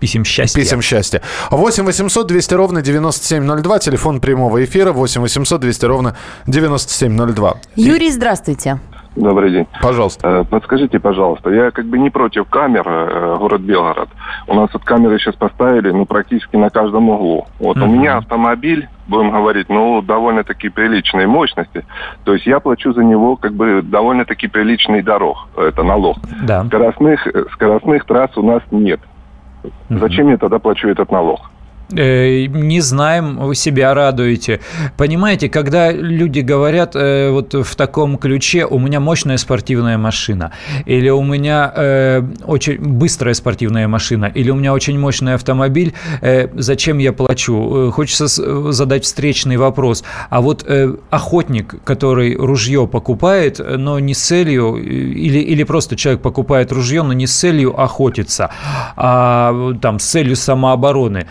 [0.00, 0.60] Писем счастья.
[0.60, 1.20] Писем счастья.
[1.50, 3.78] 8 800 200 ровно 9702.
[3.78, 6.16] Телефон прямого эфира 8 800 200 ровно
[6.46, 7.56] 9702.
[7.76, 8.80] Юрий, здравствуйте.
[9.16, 9.66] Добрый день.
[9.80, 10.28] Пожалуйста.
[10.28, 14.08] Э, подскажите, пожалуйста, я как бы не против камер, э, город Белгород.
[14.48, 17.46] У нас вот камеры сейчас поставили, ну, практически на каждом углу.
[17.60, 17.84] Вот uh-huh.
[17.84, 21.84] у меня автомобиль, будем говорить, ну, довольно-таки приличной мощности.
[22.24, 26.16] То есть я плачу за него как бы довольно-таки приличный дорог, это налог.
[26.42, 26.64] Да.
[26.64, 29.00] Скоростных, э, скоростных трасс у нас нет.
[29.62, 29.98] Uh-huh.
[30.00, 31.50] Зачем я тогда плачу этот налог?
[31.92, 34.60] Э, не знаем, вы себя радуете.
[34.96, 40.52] Понимаете, когда люди говорят э, вот в таком ключе, у меня мощная спортивная машина,
[40.86, 45.92] или у меня э, очень быстрая спортивная машина, или у меня очень мощный автомобиль,
[46.22, 47.88] э, зачем я плачу?
[47.88, 48.26] Э, хочется
[48.72, 50.04] задать встречный вопрос.
[50.30, 56.22] А вот э, охотник, который ружье покупает, но не с целью, или, или просто человек
[56.22, 58.50] покупает ружье, но не с целью охотиться,
[58.96, 61.26] а там с целью самообороны,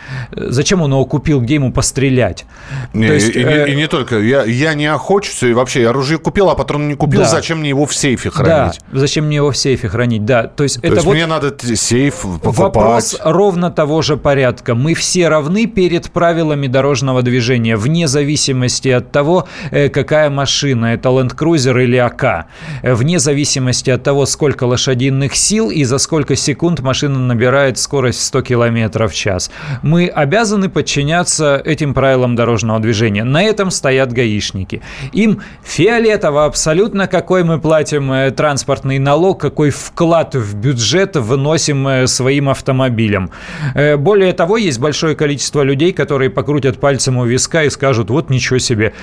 [0.49, 2.45] зачем он его купил, где ему пострелять.
[2.93, 3.69] Не, То есть, и, э...
[3.69, 4.19] и не только.
[4.19, 7.27] Я, я не охочусь, и вообще, я оружие купил, а патрон не купил, да.
[7.27, 8.79] зачем мне его в сейфе хранить?
[8.91, 10.47] Да, зачем мне его в сейфе хранить, да.
[10.47, 12.57] То есть, То это есть вот мне надо сейф покупать.
[12.57, 14.75] Вопрос ровно того же порядка.
[14.75, 21.09] Мы все равны перед правилами дорожного движения, вне зависимости от того, э, какая машина, это
[21.09, 22.45] Land Cruiser или АК,
[22.83, 28.41] вне зависимости от того, сколько лошадиных сил и за сколько секунд машина набирает скорость 100
[28.41, 29.51] км в час.
[29.81, 33.23] Мы обязаны обязаны подчиняться этим правилам дорожного движения.
[33.23, 34.81] На этом стоят гаишники.
[35.11, 42.07] Им фиолетово абсолютно, какой мы платим э, транспортный налог, какой вклад в бюджет выносим э,
[42.07, 43.29] своим автомобилем.
[43.75, 48.31] Э, более того, есть большое количество людей, которые покрутят пальцем у виска и скажут, вот
[48.31, 48.93] ничего себе,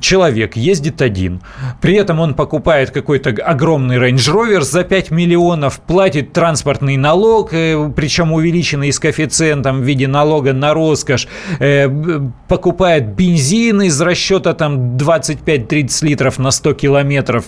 [0.00, 1.42] человек ездит один,
[1.82, 8.32] при этом он покупает какой-то огромный Range Rover за 5 миллионов, платит транспортный налог, причем
[8.32, 11.28] увеличенный с коэффициентом в виде налога на роскошь,
[11.60, 11.88] э,
[12.48, 17.44] покупает бензин из расчета там 25-30 литров на 100 километров,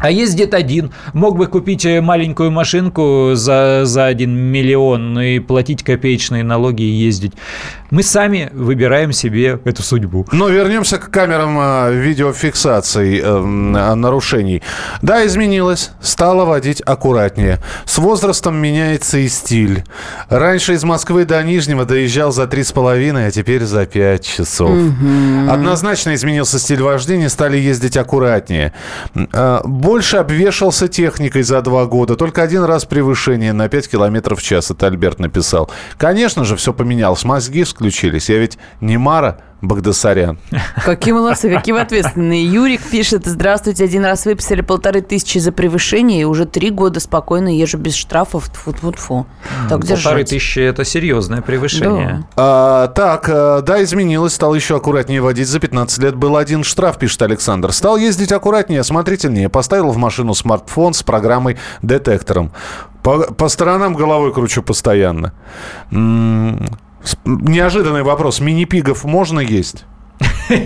[0.00, 0.92] а ездит один.
[1.12, 6.90] Мог бы купить э, маленькую машинку за, за 1 миллион и платить копеечные налоги и
[6.90, 7.32] ездить.
[7.90, 10.26] Мы сами выбираем себе эту судьбу.
[10.32, 14.62] Но вернемся к камерам э, видеофиксации э, нарушений.
[15.02, 15.90] Да, изменилось.
[16.00, 17.58] Стало водить аккуратнее.
[17.84, 19.84] С возрастом меняется и стиль.
[20.28, 24.70] Раньше из Москвы до Нижнего доезжал за 3,5, а теперь за 5 часов.
[24.70, 25.50] Угу.
[25.50, 28.72] Однозначно изменился стиль вождения, стали ездить аккуратнее.
[29.90, 32.14] Больше обвешался техникой за два года.
[32.14, 34.70] Только один раз превышение на 5 километров в час.
[34.70, 35.68] Это Альберт написал.
[35.98, 37.24] Конечно же, все поменялось.
[37.24, 38.30] Мозги включились.
[38.30, 40.38] Я ведь не Мара, Багдасарян.
[40.84, 42.46] Какие молодцы, какие вы ответственные.
[42.46, 47.48] Юрик пишет, здравствуйте, один раз выписали полторы тысячи за превышение, и уже три года спокойно
[47.54, 48.50] езжу без штрафов.
[48.52, 49.26] Фу -фу -фу.
[49.68, 50.04] Так держать.
[50.04, 52.24] Полторы тысячи– это серьезное превышение.
[52.36, 52.42] Да.
[52.42, 55.48] А, так, э, да, изменилось, стал еще аккуратнее водить.
[55.48, 57.72] За 15 лет был один штраф, пишет Александр.
[57.72, 59.48] Стал ездить аккуратнее, осмотрительнее.
[59.48, 62.52] Поставил в машину смартфон с программой детектором.
[63.02, 65.32] По, по сторонам головой кручу постоянно.
[65.90, 66.78] М -м
[67.24, 68.40] Неожиданный вопрос.
[68.40, 69.84] Мини-пигов можно есть?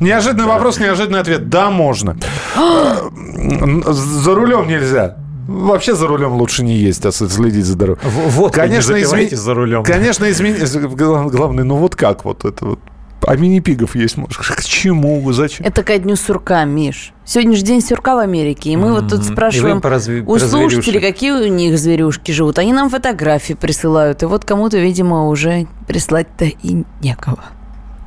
[0.00, 1.48] Неожиданный вопрос, неожиданный ответ.
[1.48, 2.16] Да, можно.
[2.56, 5.16] За рулем нельзя.
[5.46, 8.02] Вообще за рулем лучше не есть, а следить за дорогой.
[8.10, 9.28] Вот, конечно, измен...
[9.30, 9.84] за рулем.
[9.84, 10.76] Конечно, изменить.
[10.96, 12.80] Главное, ну вот как вот это вот
[13.26, 15.66] а мини-пигов есть, может, к чему, зачем?
[15.66, 17.12] Это ко дню сурка, Миш.
[17.24, 19.00] Сегодня же день сурка в Америке, и мы mm-hmm.
[19.00, 20.22] вот тут спрашиваем разви...
[20.22, 22.58] у слушателей, какие у них зверюшки живут.
[22.58, 27.44] Они нам фотографии присылают, и вот кому-то, видимо, уже прислать-то и некого,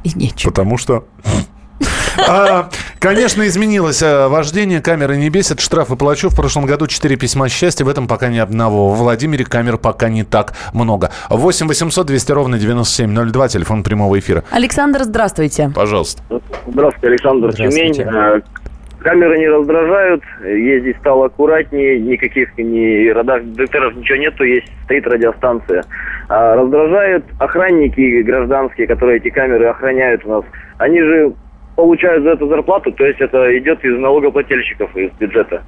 [0.05, 0.51] и нечего.
[0.51, 1.05] Потому что
[2.27, 4.81] а, конечно, изменилось а, вождение.
[4.81, 5.59] Камеры не бесит.
[5.59, 6.29] Штрафы плачу.
[6.29, 7.85] В прошлом году 4 письма счастья.
[7.85, 8.89] В этом пока ни одного.
[8.89, 11.11] В Владимире камер пока не так много.
[11.29, 13.47] 8 800 200 ровно 9702.
[13.47, 14.43] Телефон прямого эфира.
[14.51, 15.71] Александр, здравствуйте.
[15.73, 16.21] Пожалуйста.
[16.67, 18.03] Здравствуйте, Александр здравствуйте.
[18.03, 18.09] Тюмень.
[18.09, 18.41] А,
[18.99, 25.83] камеры не раздражают, ездить стало аккуратнее, никаких ни радар детекторов ничего нету, есть стоит радиостанция.
[26.27, 30.43] А раздражают охранники гражданские, которые эти камеры охраняют у нас.
[30.77, 31.33] Они же
[31.79, 35.63] получают за это зарплату, то есть это идет из налогоплательщиков, из бюджета.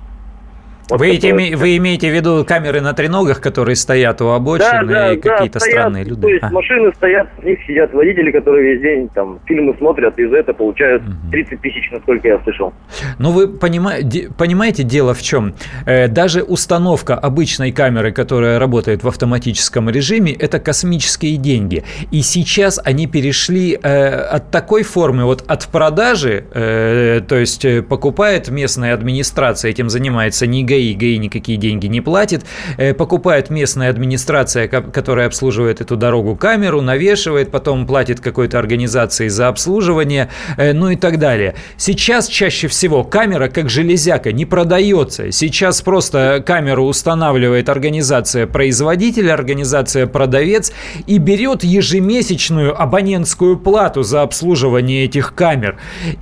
[0.90, 4.94] Вот вы, эти, вы имеете в виду камеры на треногах, которые стоят у обочины да,
[4.94, 6.22] да, и какие-то да, странные люди?
[6.22, 6.50] То есть а.
[6.50, 10.54] машины стоят, в них сидят водители, которые весь день там фильмы смотрят, и за это
[10.54, 12.74] получают 30 тысяч, насколько я слышал.
[13.20, 15.54] Ну, вы понимаете, понимаете, дело в чем?
[15.86, 21.84] Э, даже установка обычной камеры, которая работает в автоматическом режиме, это космические деньги.
[22.12, 28.50] И сейчас они перешли э, от такой формы, вот от продажи, э, то есть покупает
[28.50, 32.46] местная администрация, этим занимается не ГАИ, ГАИ, никакие деньги не платит,
[32.78, 39.50] э, покупает местная администрация, которая обслуживает эту дорогу камеру, навешивает, потом платит какой-то организации за
[39.50, 41.56] обслуживание, э, ну и так далее.
[41.78, 45.32] Сейчас чаще всего камера как железяка не продается.
[45.32, 50.72] Сейчас просто камеру устанавливает организация производитель, организация продавец
[51.06, 55.78] и берет ежемесячную абонентскую плату за обслуживание этих камер.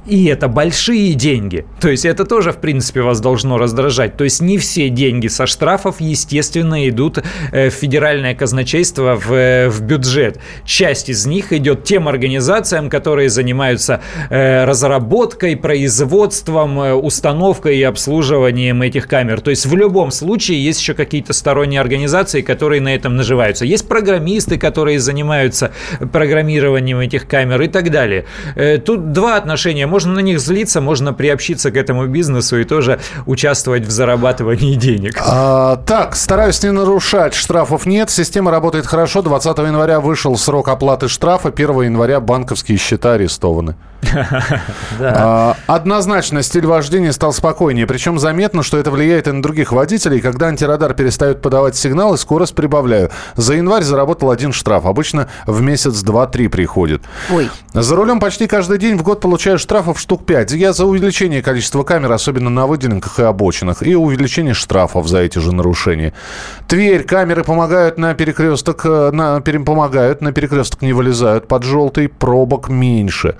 [0.07, 1.65] И это большие деньги.
[1.79, 4.17] То есть это тоже, в принципе, вас должно раздражать.
[4.17, 7.19] То есть не все деньги со штрафов, естественно, идут
[7.51, 10.39] э, в федеральное казначейство, в, э, в бюджет.
[10.65, 19.07] Часть из них идет тем организациям, которые занимаются э, разработкой, производством, установкой и обслуживанием этих
[19.07, 19.41] камер.
[19.41, 23.65] То есть в любом случае есть еще какие-то сторонние организации, которые на этом наживаются.
[23.65, 25.71] Есть программисты, которые занимаются
[26.11, 28.25] программированием этих камер и так далее.
[28.85, 29.87] Тут два отношения.
[29.87, 34.75] Можно на них злиться, можно приобщиться к этому бизнесу и тоже участвовать в зарабатывании зарабатывании
[34.75, 35.21] денег.
[35.25, 37.33] А, так, стараюсь не нарушать.
[37.33, 38.09] Штрафов нет.
[38.09, 39.21] Система работает хорошо.
[39.21, 41.49] 20 января вышел срок оплаты штрафа.
[41.49, 43.75] 1 января банковские счета арестованы.
[45.01, 47.87] А, однозначно, стиль вождения стал спокойнее.
[47.87, 50.19] Причем заметно, что это влияет и на других водителей.
[50.19, 53.09] Когда антирадар перестает подавать сигналы, скорость прибавляю.
[53.35, 54.85] За январь заработал один штраф.
[54.85, 57.01] Обычно в месяц два-три приходит.
[57.31, 57.49] Ой.
[57.73, 60.51] За рулем почти каждый день в год получаю штрафов штук 5.
[60.51, 65.39] Я за увеличение количества камер, особенно на выделенках и обочинах, и увеличение штрафов за эти
[65.39, 66.13] же нарушения.
[66.67, 67.03] Тверь.
[67.03, 71.47] Камеры помогают на перекресток, э, на, помогают, на перекресток не вылезают.
[71.47, 73.35] Под желтый пробок меньше.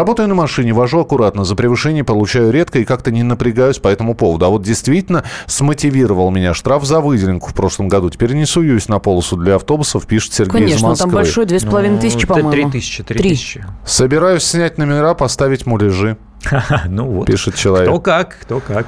[0.00, 1.44] Работаю на машине, вожу аккуратно.
[1.44, 4.46] За превышение получаю редко и как-то не напрягаюсь по этому поводу.
[4.46, 8.08] А вот действительно смотивировал меня штраф за выделенку в прошлом году.
[8.08, 11.04] Теперь не суюсь на полосу для автобусов, пишет Сергей Конечно, из Москвы.
[11.04, 12.50] там большой, две с половиной ну, тысячи, по-моему.
[12.50, 13.62] Три тысячи, три тысячи.
[13.84, 16.16] Собираюсь снять номера, поставить муляжи.
[16.86, 17.26] Ну вот.
[17.26, 17.90] Пишет человек.
[17.90, 18.86] Кто как, кто как.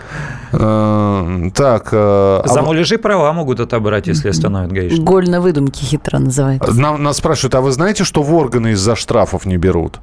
[0.52, 1.90] Э, так.
[1.92, 5.04] Э, За а муляжи права могут отобрать, если остановят гаишник.
[5.04, 6.72] Голь на выдумке хитро называется.
[6.72, 10.00] Нас спрашивают, а вы знаете, что в органы из-за штрафов не берут?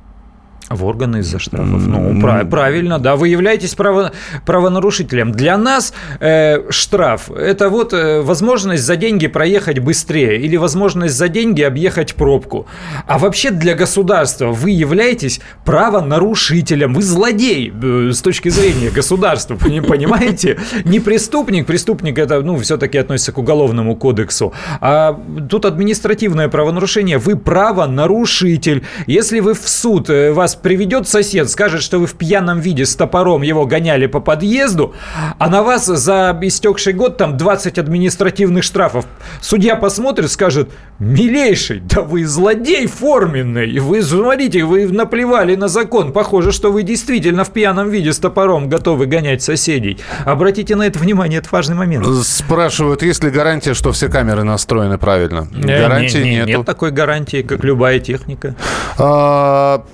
[0.69, 1.87] В органы из-за штрафов.
[1.87, 3.15] Ну, прав, правильно, да.
[3.15, 4.11] Вы являетесь право,
[4.45, 5.31] правонарушителем.
[5.31, 11.27] Для нас э, штраф– это вот э, возможность за деньги проехать быстрее или возможность за
[11.27, 12.67] деньги объехать пробку.
[13.07, 16.93] А вообще для государства вы являетесь правонарушителем.
[16.93, 20.59] Вы злодей э, с точки зрения государства, понимаете?
[20.85, 21.65] Не преступник.
[21.65, 24.53] Преступник– это, ну, все-таки относится к уголовному кодексу.
[24.81, 27.17] А тут административное правонарушение.
[27.17, 28.83] Вы правонарушитель.
[29.07, 32.95] Если вы в суд, э, вас приведет сосед, скажет, что вы в пьяном виде с
[32.95, 34.93] топором его гоняли по подъезду,
[35.37, 39.05] а на вас за истекший год там 20 административных штрафов.
[39.41, 40.69] Судья посмотрит, скажет,
[40.99, 47.43] милейший, да вы злодей форменный, вы, смотрите, вы наплевали на закон, похоже, что вы действительно
[47.43, 49.99] в пьяном виде с топором готовы гонять соседей.
[50.25, 52.05] Обратите на это внимание, это важный момент.
[52.23, 55.47] Спрашивают, есть ли гарантия, что все камеры настроены правильно?
[55.55, 56.49] Э, гарантии не, не, нету.
[56.49, 58.55] Нет такой гарантии, как любая техника.
[58.97, 59.85] А,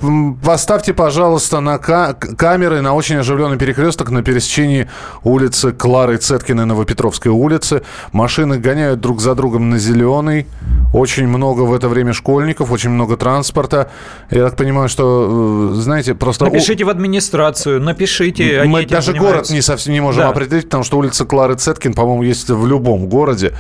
[0.55, 4.87] Поставьте, пожалуйста, на камеры на очень оживленный перекресток на пересечении
[5.25, 7.81] улицы Клары Цеткиной Новопетровской улицы.
[8.13, 10.47] Машины гоняют друг за другом на зеленый.
[10.93, 13.91] Очень много в это время школьников, очень много транспорта.
[14.31, 16.45] Я так понимаю, что, э, знаете, просто...
[16.45, 18.63] Напишите в администрацию, напишите.
[18.63, 20.29] Мы даже город не совсем не можем да.
[20.29, 23.51] определить, потому что улица Клары Цеткин, по-моему, есть в любом городе.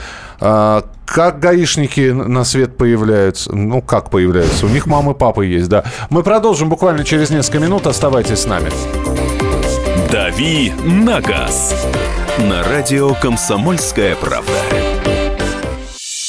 [1.05, 3.55] Как гаишники на свет появляются?
[3.55, 4.65] Ну, как появляются?
[4.65, 5.83] У них мамы и папы есть, да.
[6.09, 7.87] Мы продолжим буквально через несколько минут.
[7.87, 8.69] Оставайтесь с нами.
[10.11, 11.75] «Дави на газ»
[12.37, 14.51] на радио «Комсомольская правда».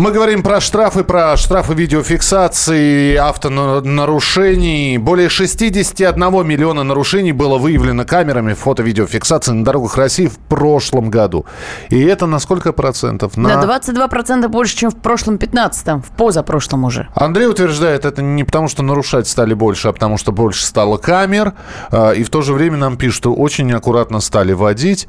[0.00, 4.96] Мы говорим про штрафы, про штрафы видеофиксации автонарушений.
[4.96, 6.16] Более 61
[6.46, 11.44] миллиона нарушений было выявлено камерами фото-видеофиксации на дорогах России в прошлом году.
[11.90, 13.36] И это на сколько процентов?
[13.36, 13.56] На...
[13.56, 17.08] Да, 22 процента больше, чем в прошлом 15-м, в позапрошлом уже.
[17.14, 21.52] Андрей утверждает, это не потому, что нарушать стали больше, а потому, что больше стало камер.
[21.90, 25.08] А, и в то же время нам пишут, что очень аккуратно стали водить.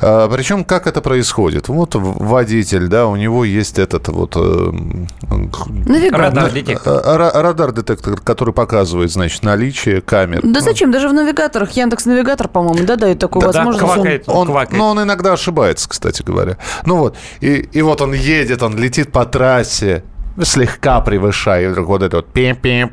[0.00, 1.66] А, Причем, как это происходит?
[1.66, 4.36] Вот водитель, да, у него есть этот вот вот...
[4.36, 7.02] Э, Радар-детектор.
[7.04, 10.40] Э, радар-детектор, который показывает, значит, наличие камер.
[10.42, 10.90] Да зачем?
[10.90, 13.86] Даже в навигаторах, Яндекс Навигатор, по-моему, да, дает такую да, возможность.
[13.86, 16.56] Да, квакает, он, он, но он иногда ошибается, кстати говоря.
[16.84, 20.04] Ну вот, и, и вот он едет, он летит по трассе,
[20.42, 22.92] слегка превышая, вдруг вот это вот пим-пим,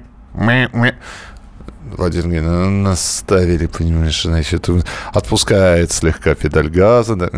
[1.98, 4.68] Владимир говорит, ну, наставили, понимаешь, значит,
[5.14, 7.16] отпускает слегка педаль газа.
[7.16, 7.30] Да.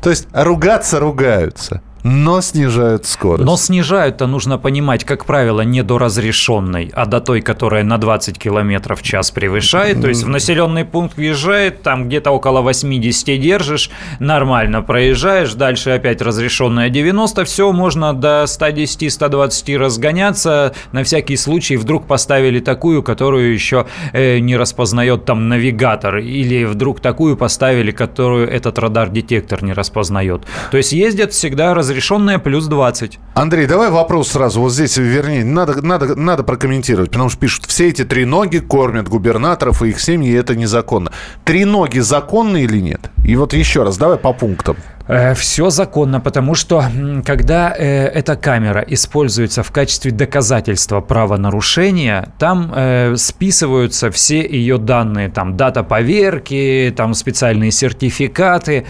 [0.00, 1.80] То есть ругаться ругаются.
[2.04, 3.44] Но снижают скорость.
[3.44, 8.38] Но снижают-то нужно понимать, как правило, не до разрешенной, а до той, которая на 20
[8.38, 10.00] км в час превышает.
[10.00, 13.90] То есть в населенный пункт въезжает, там где-то около 80 держишь,
[14.20, 20.74] нормально проезжаешь, дальше опять разрешенная 90, все, можно до 110-120 разгоняться.
[20.92, 27.00] На всякий случай вдруг поставили такую, которую еще э, не распознает там навигатор, или вдруг
[27.00, 30.42] такую поставили, которую этот радар-детектор не распознает.
[30.70, 33.18] То есть ездят всегда раз разрешенная плюс 20.
[33.34, 37.88] Андрей, давай вопрос сразу вот здесь, вернее, надо, надо, надо прокомментировать, потому что пишут, все
[37.88, 41.12] эти три ноги кормят губернаторов и их семьи, и это незаконно.
[41.44, 43.10] Три ноги законны или нет?
[43.24, 44.76] И вот еще раз, давай по пунктам.
[45.08, 46.84] Э, Все законно, потому что
[47.24, 55.30] когда э, эта камера используется в качестве доказательства правонарушения, там э, списываются все ее данные,
[55.30, 58.84] там дата поверки, там специальные сертификаты.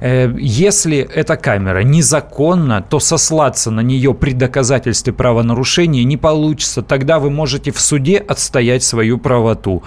[0.00, 6.82] Если эта камера незаконна, то сослаться на нее при доказательстве правонарушения не получится.
[6.82, 9.82] Тогда вы можете в суде отстоять свою правоту.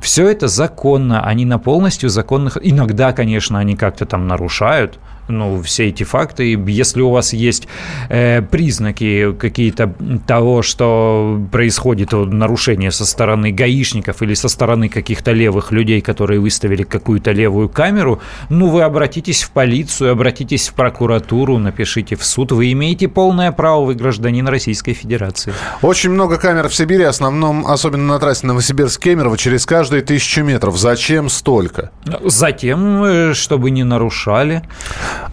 [0.00, 2.56] Все это законно, они на полностью законных...
[2.62, 4.98] Иногда, конечно, они как-то там нарушают,
[5.28, 6.58] ну, все эти факты.
[6.66, 7.68] Если у вас есть
[8.08, 9.94] э, признаки какие-то
[10.26, 16.82] того, что происходит нарушение со стороны гаишников или со стороны каких-то левых людей, которые выставили
[16.82, 22.52] какую-то левую камеру, ну, вы обратитесь в полицию, обратитесь в прокуратуру, напишите в суд.
[22.52, 25.52] Вы имеете полное право, вы гражданин Российской Федерации.
[25.82, 30.76] Очень много камер в Сибири, в основном, особенно на трассе Новосибирск-Кемерово, через каждые тысячу метров.
[30.78, 31.90] Зачем столько?
[32.24, 34.62] Затем, э, чтобы не нарушали.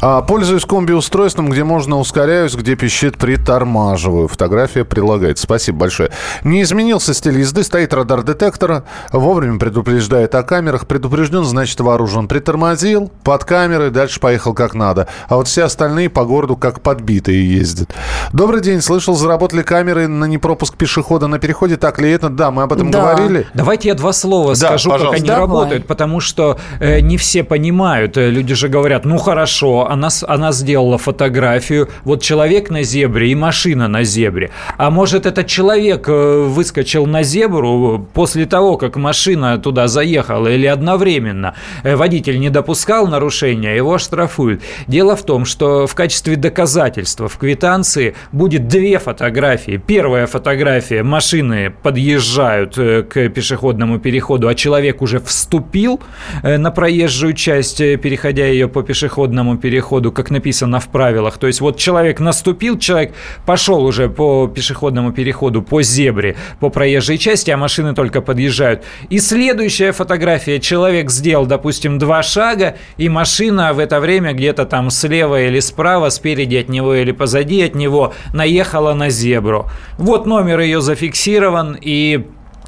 [0.02, 4.28] А, пользуюсь комби-устройством, где можно ускоряюсь, где пищит притормаживаю.
[4.28, 5.44] Фотография прилагается.
[5.44, 6.12] Спасибо большое.
[6.44, 10.88] Не изменился стиль езды, стоит радар детектора, вовремя предупреждает о камерах.
[10.88, 12.28] Предупрежден, значит вооружен.
[12.28, 15.08] Притормозил, под камерой, дальше поехал как надо.
[15.28, 17.92] А вот все остальные по городу как подбитые ездят.
[18.34, 21.78] Добрый день, слышал, заработали камеры на непропуск пешехода на переходе.
[21.78, 22.30] Так ли это?
[22.30, 23.02] Да, мы об этом да.
[23.02, 23.48] говорили.
[23.54, 25.12] Давайте я два слова да, скажу, пожалуйста.
[25.12, 25.42] как они Давай.
[25.42, 28.18] работают, потому что э, не все понимают.
[28.18, 33.36] Э, люди же говорят, ну хорошо, она, она сделала фотографию, вот человек на зебре и
[33.36, 34.52] машина на зебре.
[34.78, 40.66] А может, этот человек э, выскочил на зебру после того, как машина туда заехала, или
[40.66, 41.56] одновременно.
[41.84, 44.62] Э, водитель не допускал нарушения, его штрафуют.
[44.88, 49.82] Дело в том, что в качестве доказательства в квитанции будет две фотографии.
[49.86, 56.00] Первая фотография– машины подъезжают э, к пешеходному переходу, а человек уже вступил
[56.44, 59.65] на проезжую часть, переходя ее по пешеходному переходу,
[60.12, 61.38] как написано в правилах.
[61.38, 63.14] То есть вот человек наступил, человек
[63.46, 68.84] пошел уже по пешеходному переходу, по зебре, по проезжей части, а машины только подъезжают.
[69.10, 70.60] И следующая фотография.
[70.60, 76.10] Человек сделал, допустим, два шага, и машина в это время где-то там слева или справа,
[76.10, 79.70] спереди от него или позади от него наехала на зебру.
[79.98, 82.26] Вот номер ее зафиксирован, и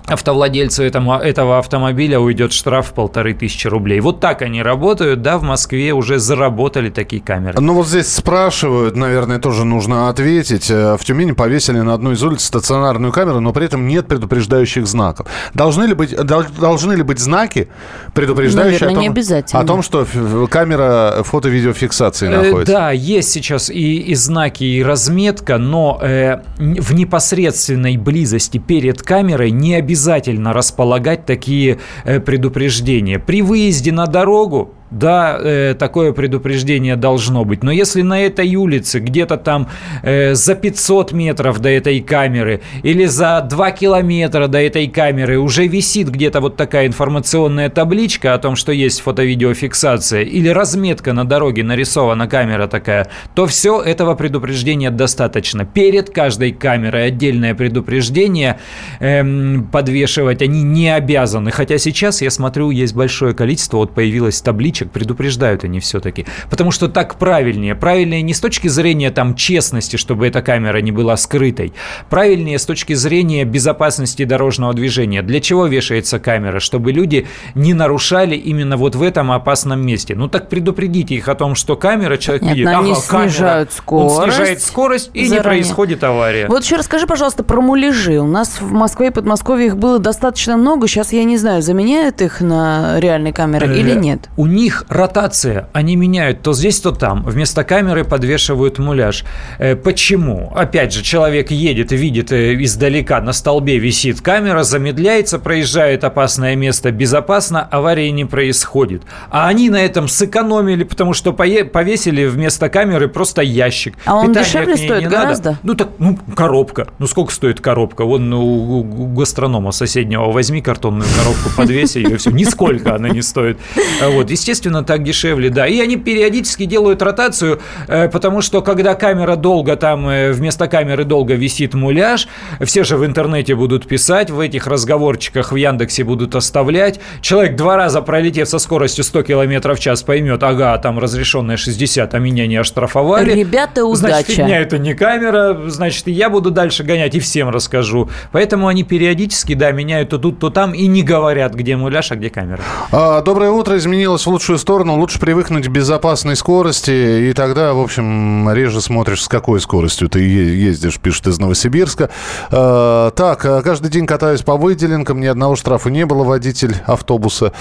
[0.07, 3.99] автовладельцу этому, этого автомобиля уйдет штраф в полторы тысячи рублей.
[3.99, 7.59] Вот так они работают, да, в Москве уже заработали такие камеры.
[7.59, 10.71] Ну вот здесь спрашивают, наверное, тоже нужно ответить.
[10.71, 14.87] Э, в Тюмени повесили на одной из улиц стационарную камеру, но при этом нет предупреждающих
[14.87, 15.27] знаков.
[15.53, 17.67] Должны ли быть, должны ли быть знаки,
[18.13, 20.07] предупреждающие наверное, о, том, о том, что
[20.49, 22.73] камера фото-видеофиксации э, находится?
[22.73, 29.51] Да, есть сейчас и, и знаки, и разметка, но э, в непосредственной близости перед камерой
[29.51, 33.17] не обязательно обязательно располагать такие э, предупреждения.
[33.17, 37.63] При выезде на дорогу да, э, такое предупреждение должно быть.
[37.63, 39.67] Но если на этой улице где-то там
[40.01, 45.67] э, за 500 метров до этой камеры или за 2 километра до этой камеры уже
[45.67, 51.63] висит где-то вот такая информационная табличка о том, что есть фото-видеофиксация или разметка на дороге
[51.63, 55.65] нарисована камера такая, то все этого предупреждения достаточно.
[55.65, 58.59] Перед каждой камерой отдельное предупреждение
[58.99, 61.51] эм, подвешивать они не обязаны.
[61.51, 66.25] Хотя сейчас, я смотрю, есть большое количество, вот появилась табличка табличек предупреждают они все-таки.
[66.49, 67.75] Потому что так правильнее.
[67.75, 71.73] Правильнее не с точки зрения там честности, чтобы эта камера не была скрытой.
[72.09, 75.21] Правильнее с точки зрения безопасности дорожного движения.
[75.21, 76.59] Для чего вешается камера?
[76.59, 80.15] Чтобы люди не нарушали именно вот в этом опасном месте.
[80.15, 84.19] Ну так предупредите их о том, что камера, человек Нет, видит, ага, снижают камера, скорость.
[84.19, 85.37] Он снижает скорость и заранее.
[85.37, 86.47] не происходит авария.
[86.47, 88.19] Вот еще расскажи, пожалуйста, про муляжи.
[88.19, 90.87] У нас в Москве и Подмосковье их было достаточно много.
[90.87, 94.29] Сейчас я не знаю, заменяют их на реальные камеры или Э, нет.
[94.37, 97.23] У них ротация, они меняют то здесь, то там.
[97.23, 99.23] Вместо камеры подвешивают муляж.
[99.59, 100.51] Э, Почему?
[100.55, 106.55] Опять же, человек едет и видит э, издалека, на столбе висит камера, замедляется, проезжает опасное
[106.55, 109.03] место безопасно, аварии не происходит.
[109.29, 113.95] А они на этом сэкономили, потому что повесили вместо камеры просто ящик.
[114.05, 115.17] А он Питания дешевле стоит не надо.
[115.17, 115.59] гораздо?
[115.63, 116.87] Ну так, ну, коробка.
[116.99, 118.05] Ну сколько стоит коробка?
[118.05, 122.31] Вон ну, у, гастронома соседнего возьми картонную коробку, подвеси ее, все.
[122.31, 123.57] Нисколько она не стоит.
[124.01, 125.67] Вот, естественно, так дешевле, да.
[125.67, 131.03] И они периодически делают ротацию, э, потому что когда камера долго там, э, вместо камеры
[131.03, 132.27] долго висит муляж,
[132.61, 136.99] все же в интернете будут писать, в этих разговорчиках в Яндексе будут оставлять.
[137.21, 142.13] Человек два раза пролетев со скоростью 100 км в час поймет, ага, там разрешенная 60,
[142.13, 143.33] а меня не оштрафовали.
[143.33, 144.41] Ребята, Значит, удача.
[144.41, 148.09] фигня это не камера, значит, и я буду дальше гонять и всем расскажу.
[148.31, 152.15] Поэтому они периодически, да, меняют то тут, то там и не говорят, где муляж, а
[152.15, 152.61] где камера.
[152.91, 153.75] А, Доброе утро.
[153.77, 154.95] Изменилось в лучшую сторону.
[154.95, 157.29] Лучше привыкнуть к безопасной скорости.
[157.29, 162.09] И тогда, в общем, реже смотришь, с какой скоростью ты ездишь, пишет из Новосибирска.
[162.51, 165.19] А, так, а, каждый день катаюсь по выделенкам.
[165.19, 166.23] Ни одного штрафа не было.
[166.23, 167.51] Водитель автобуса.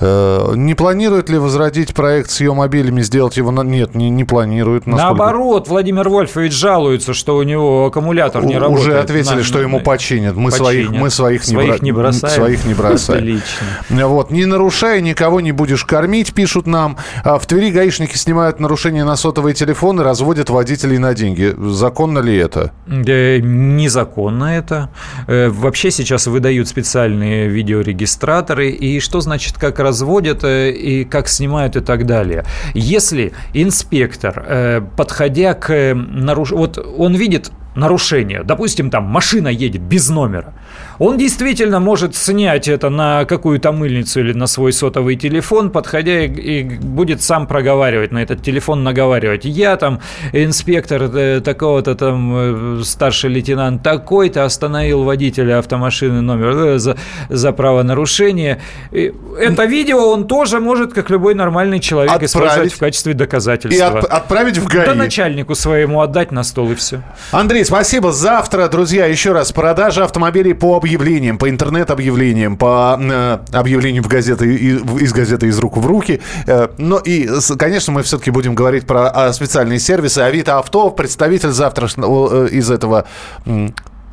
[0.00, 3.50] А, не планирует ли возродить проект с ее мобилями, сделать его...
[3.50, 4.86] на- Нет, не, не планирует.
[4.86, 8.88] насколько- Наоборот, Владимир Вольфович жалуется, что у него аккумулятор не У- работает.
[8.88, 10.36] Уже ответили, На- что ему починят.
[10.36, 12.34] Мы своих, мы своих, не, Своих бра- не бросаем.
[12.34, 13.18] Своих не бросаем.
[13.88, 14.08] Отлично.
[14.08, 16.96] Вот, не нарушай, никого не будешь кормить, пишут нам.
[17.22, 21.54] А в Твери гаишники снимают нарушения на сотовые телефоны, разводят водителей на деньги.
[21.56, 22.72] Законно ли это?
[22.86, 24.90] Э, Незаконно это.
[25.26, 28.70] Э, Вообще сейчас выдают специальные видеорегистраторы.
[28.70, 32.44] И что значит, как разводят э, и как снимают и так далее.
[32.74, 36.58] Если инспектор, подходя к нарушению...
[36.58, 38.42] Вот он видит нарушение.
[38.44, 40.54] Допустим, там машина едет без номера.
[40.98, 46.28] Он действительно может снять это на какую-то мыльницу или на свой сотовый телефон, подходя и,
[46.28, 49.44] и будет сам проговаривать на этот телефон, наговаривать.
[49.44, 50.00] Я там
[50.32, 56.96] инспектор э, такого-то там э, старший лейтенант такой-то остановил водителя автомашины номер э, за,
[57.28, 58.60] за правонарушение.
[58.92, 62.30] И это видео он тоже может, как любой нормальный человек, Отправить.
[62.30, 63.98] использовать в качестве И доказательства.
[63.98, 64.86] от- отправить в ГАИ.
[64.86, 67.02] Да начальнику своему отдать на стол и все.
[67.32, 68.12] Андрей, спасибо.
[68.12, 74.54] Завтра, друзья, еще раз, продажа автомобилей по объявлениям, по интернет-объявлениям, по э, объявлениям в газеты,
[74.54, 76.20] и- из газеты «Из рук в руки».
[76.46, 77.28] Э, но и,
[77.58, 80.18] конечно, мы все-таки будем говорить про а, специальные сервисы.
[80.18, 83.06] Авито Авто, представитель завтрашнего э, из этого...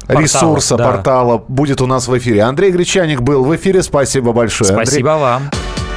[0.07, 0.91] Портала, ресурса, да.
[0.91, 2.41] портала будет у нас в эфире.
[2.41, 3.82] Андрей Гречаник был в эфире.
[3.84, 4.72] Спасибо большое.
[4.72, 4.86] Андрей.
[4.88, 5.43] Спасибо вам.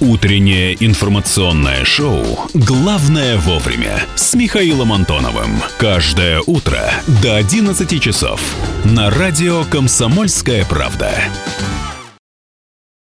[0.00, 2.24] Утреннее информационное шоу
[2.54, 5.60] «Главное вовремя» с Михаилом Антоновым.
[5.76, 8.40] Каждое утро до 11 часов
[8.84, 11.10] на радио «Комсомольская правда».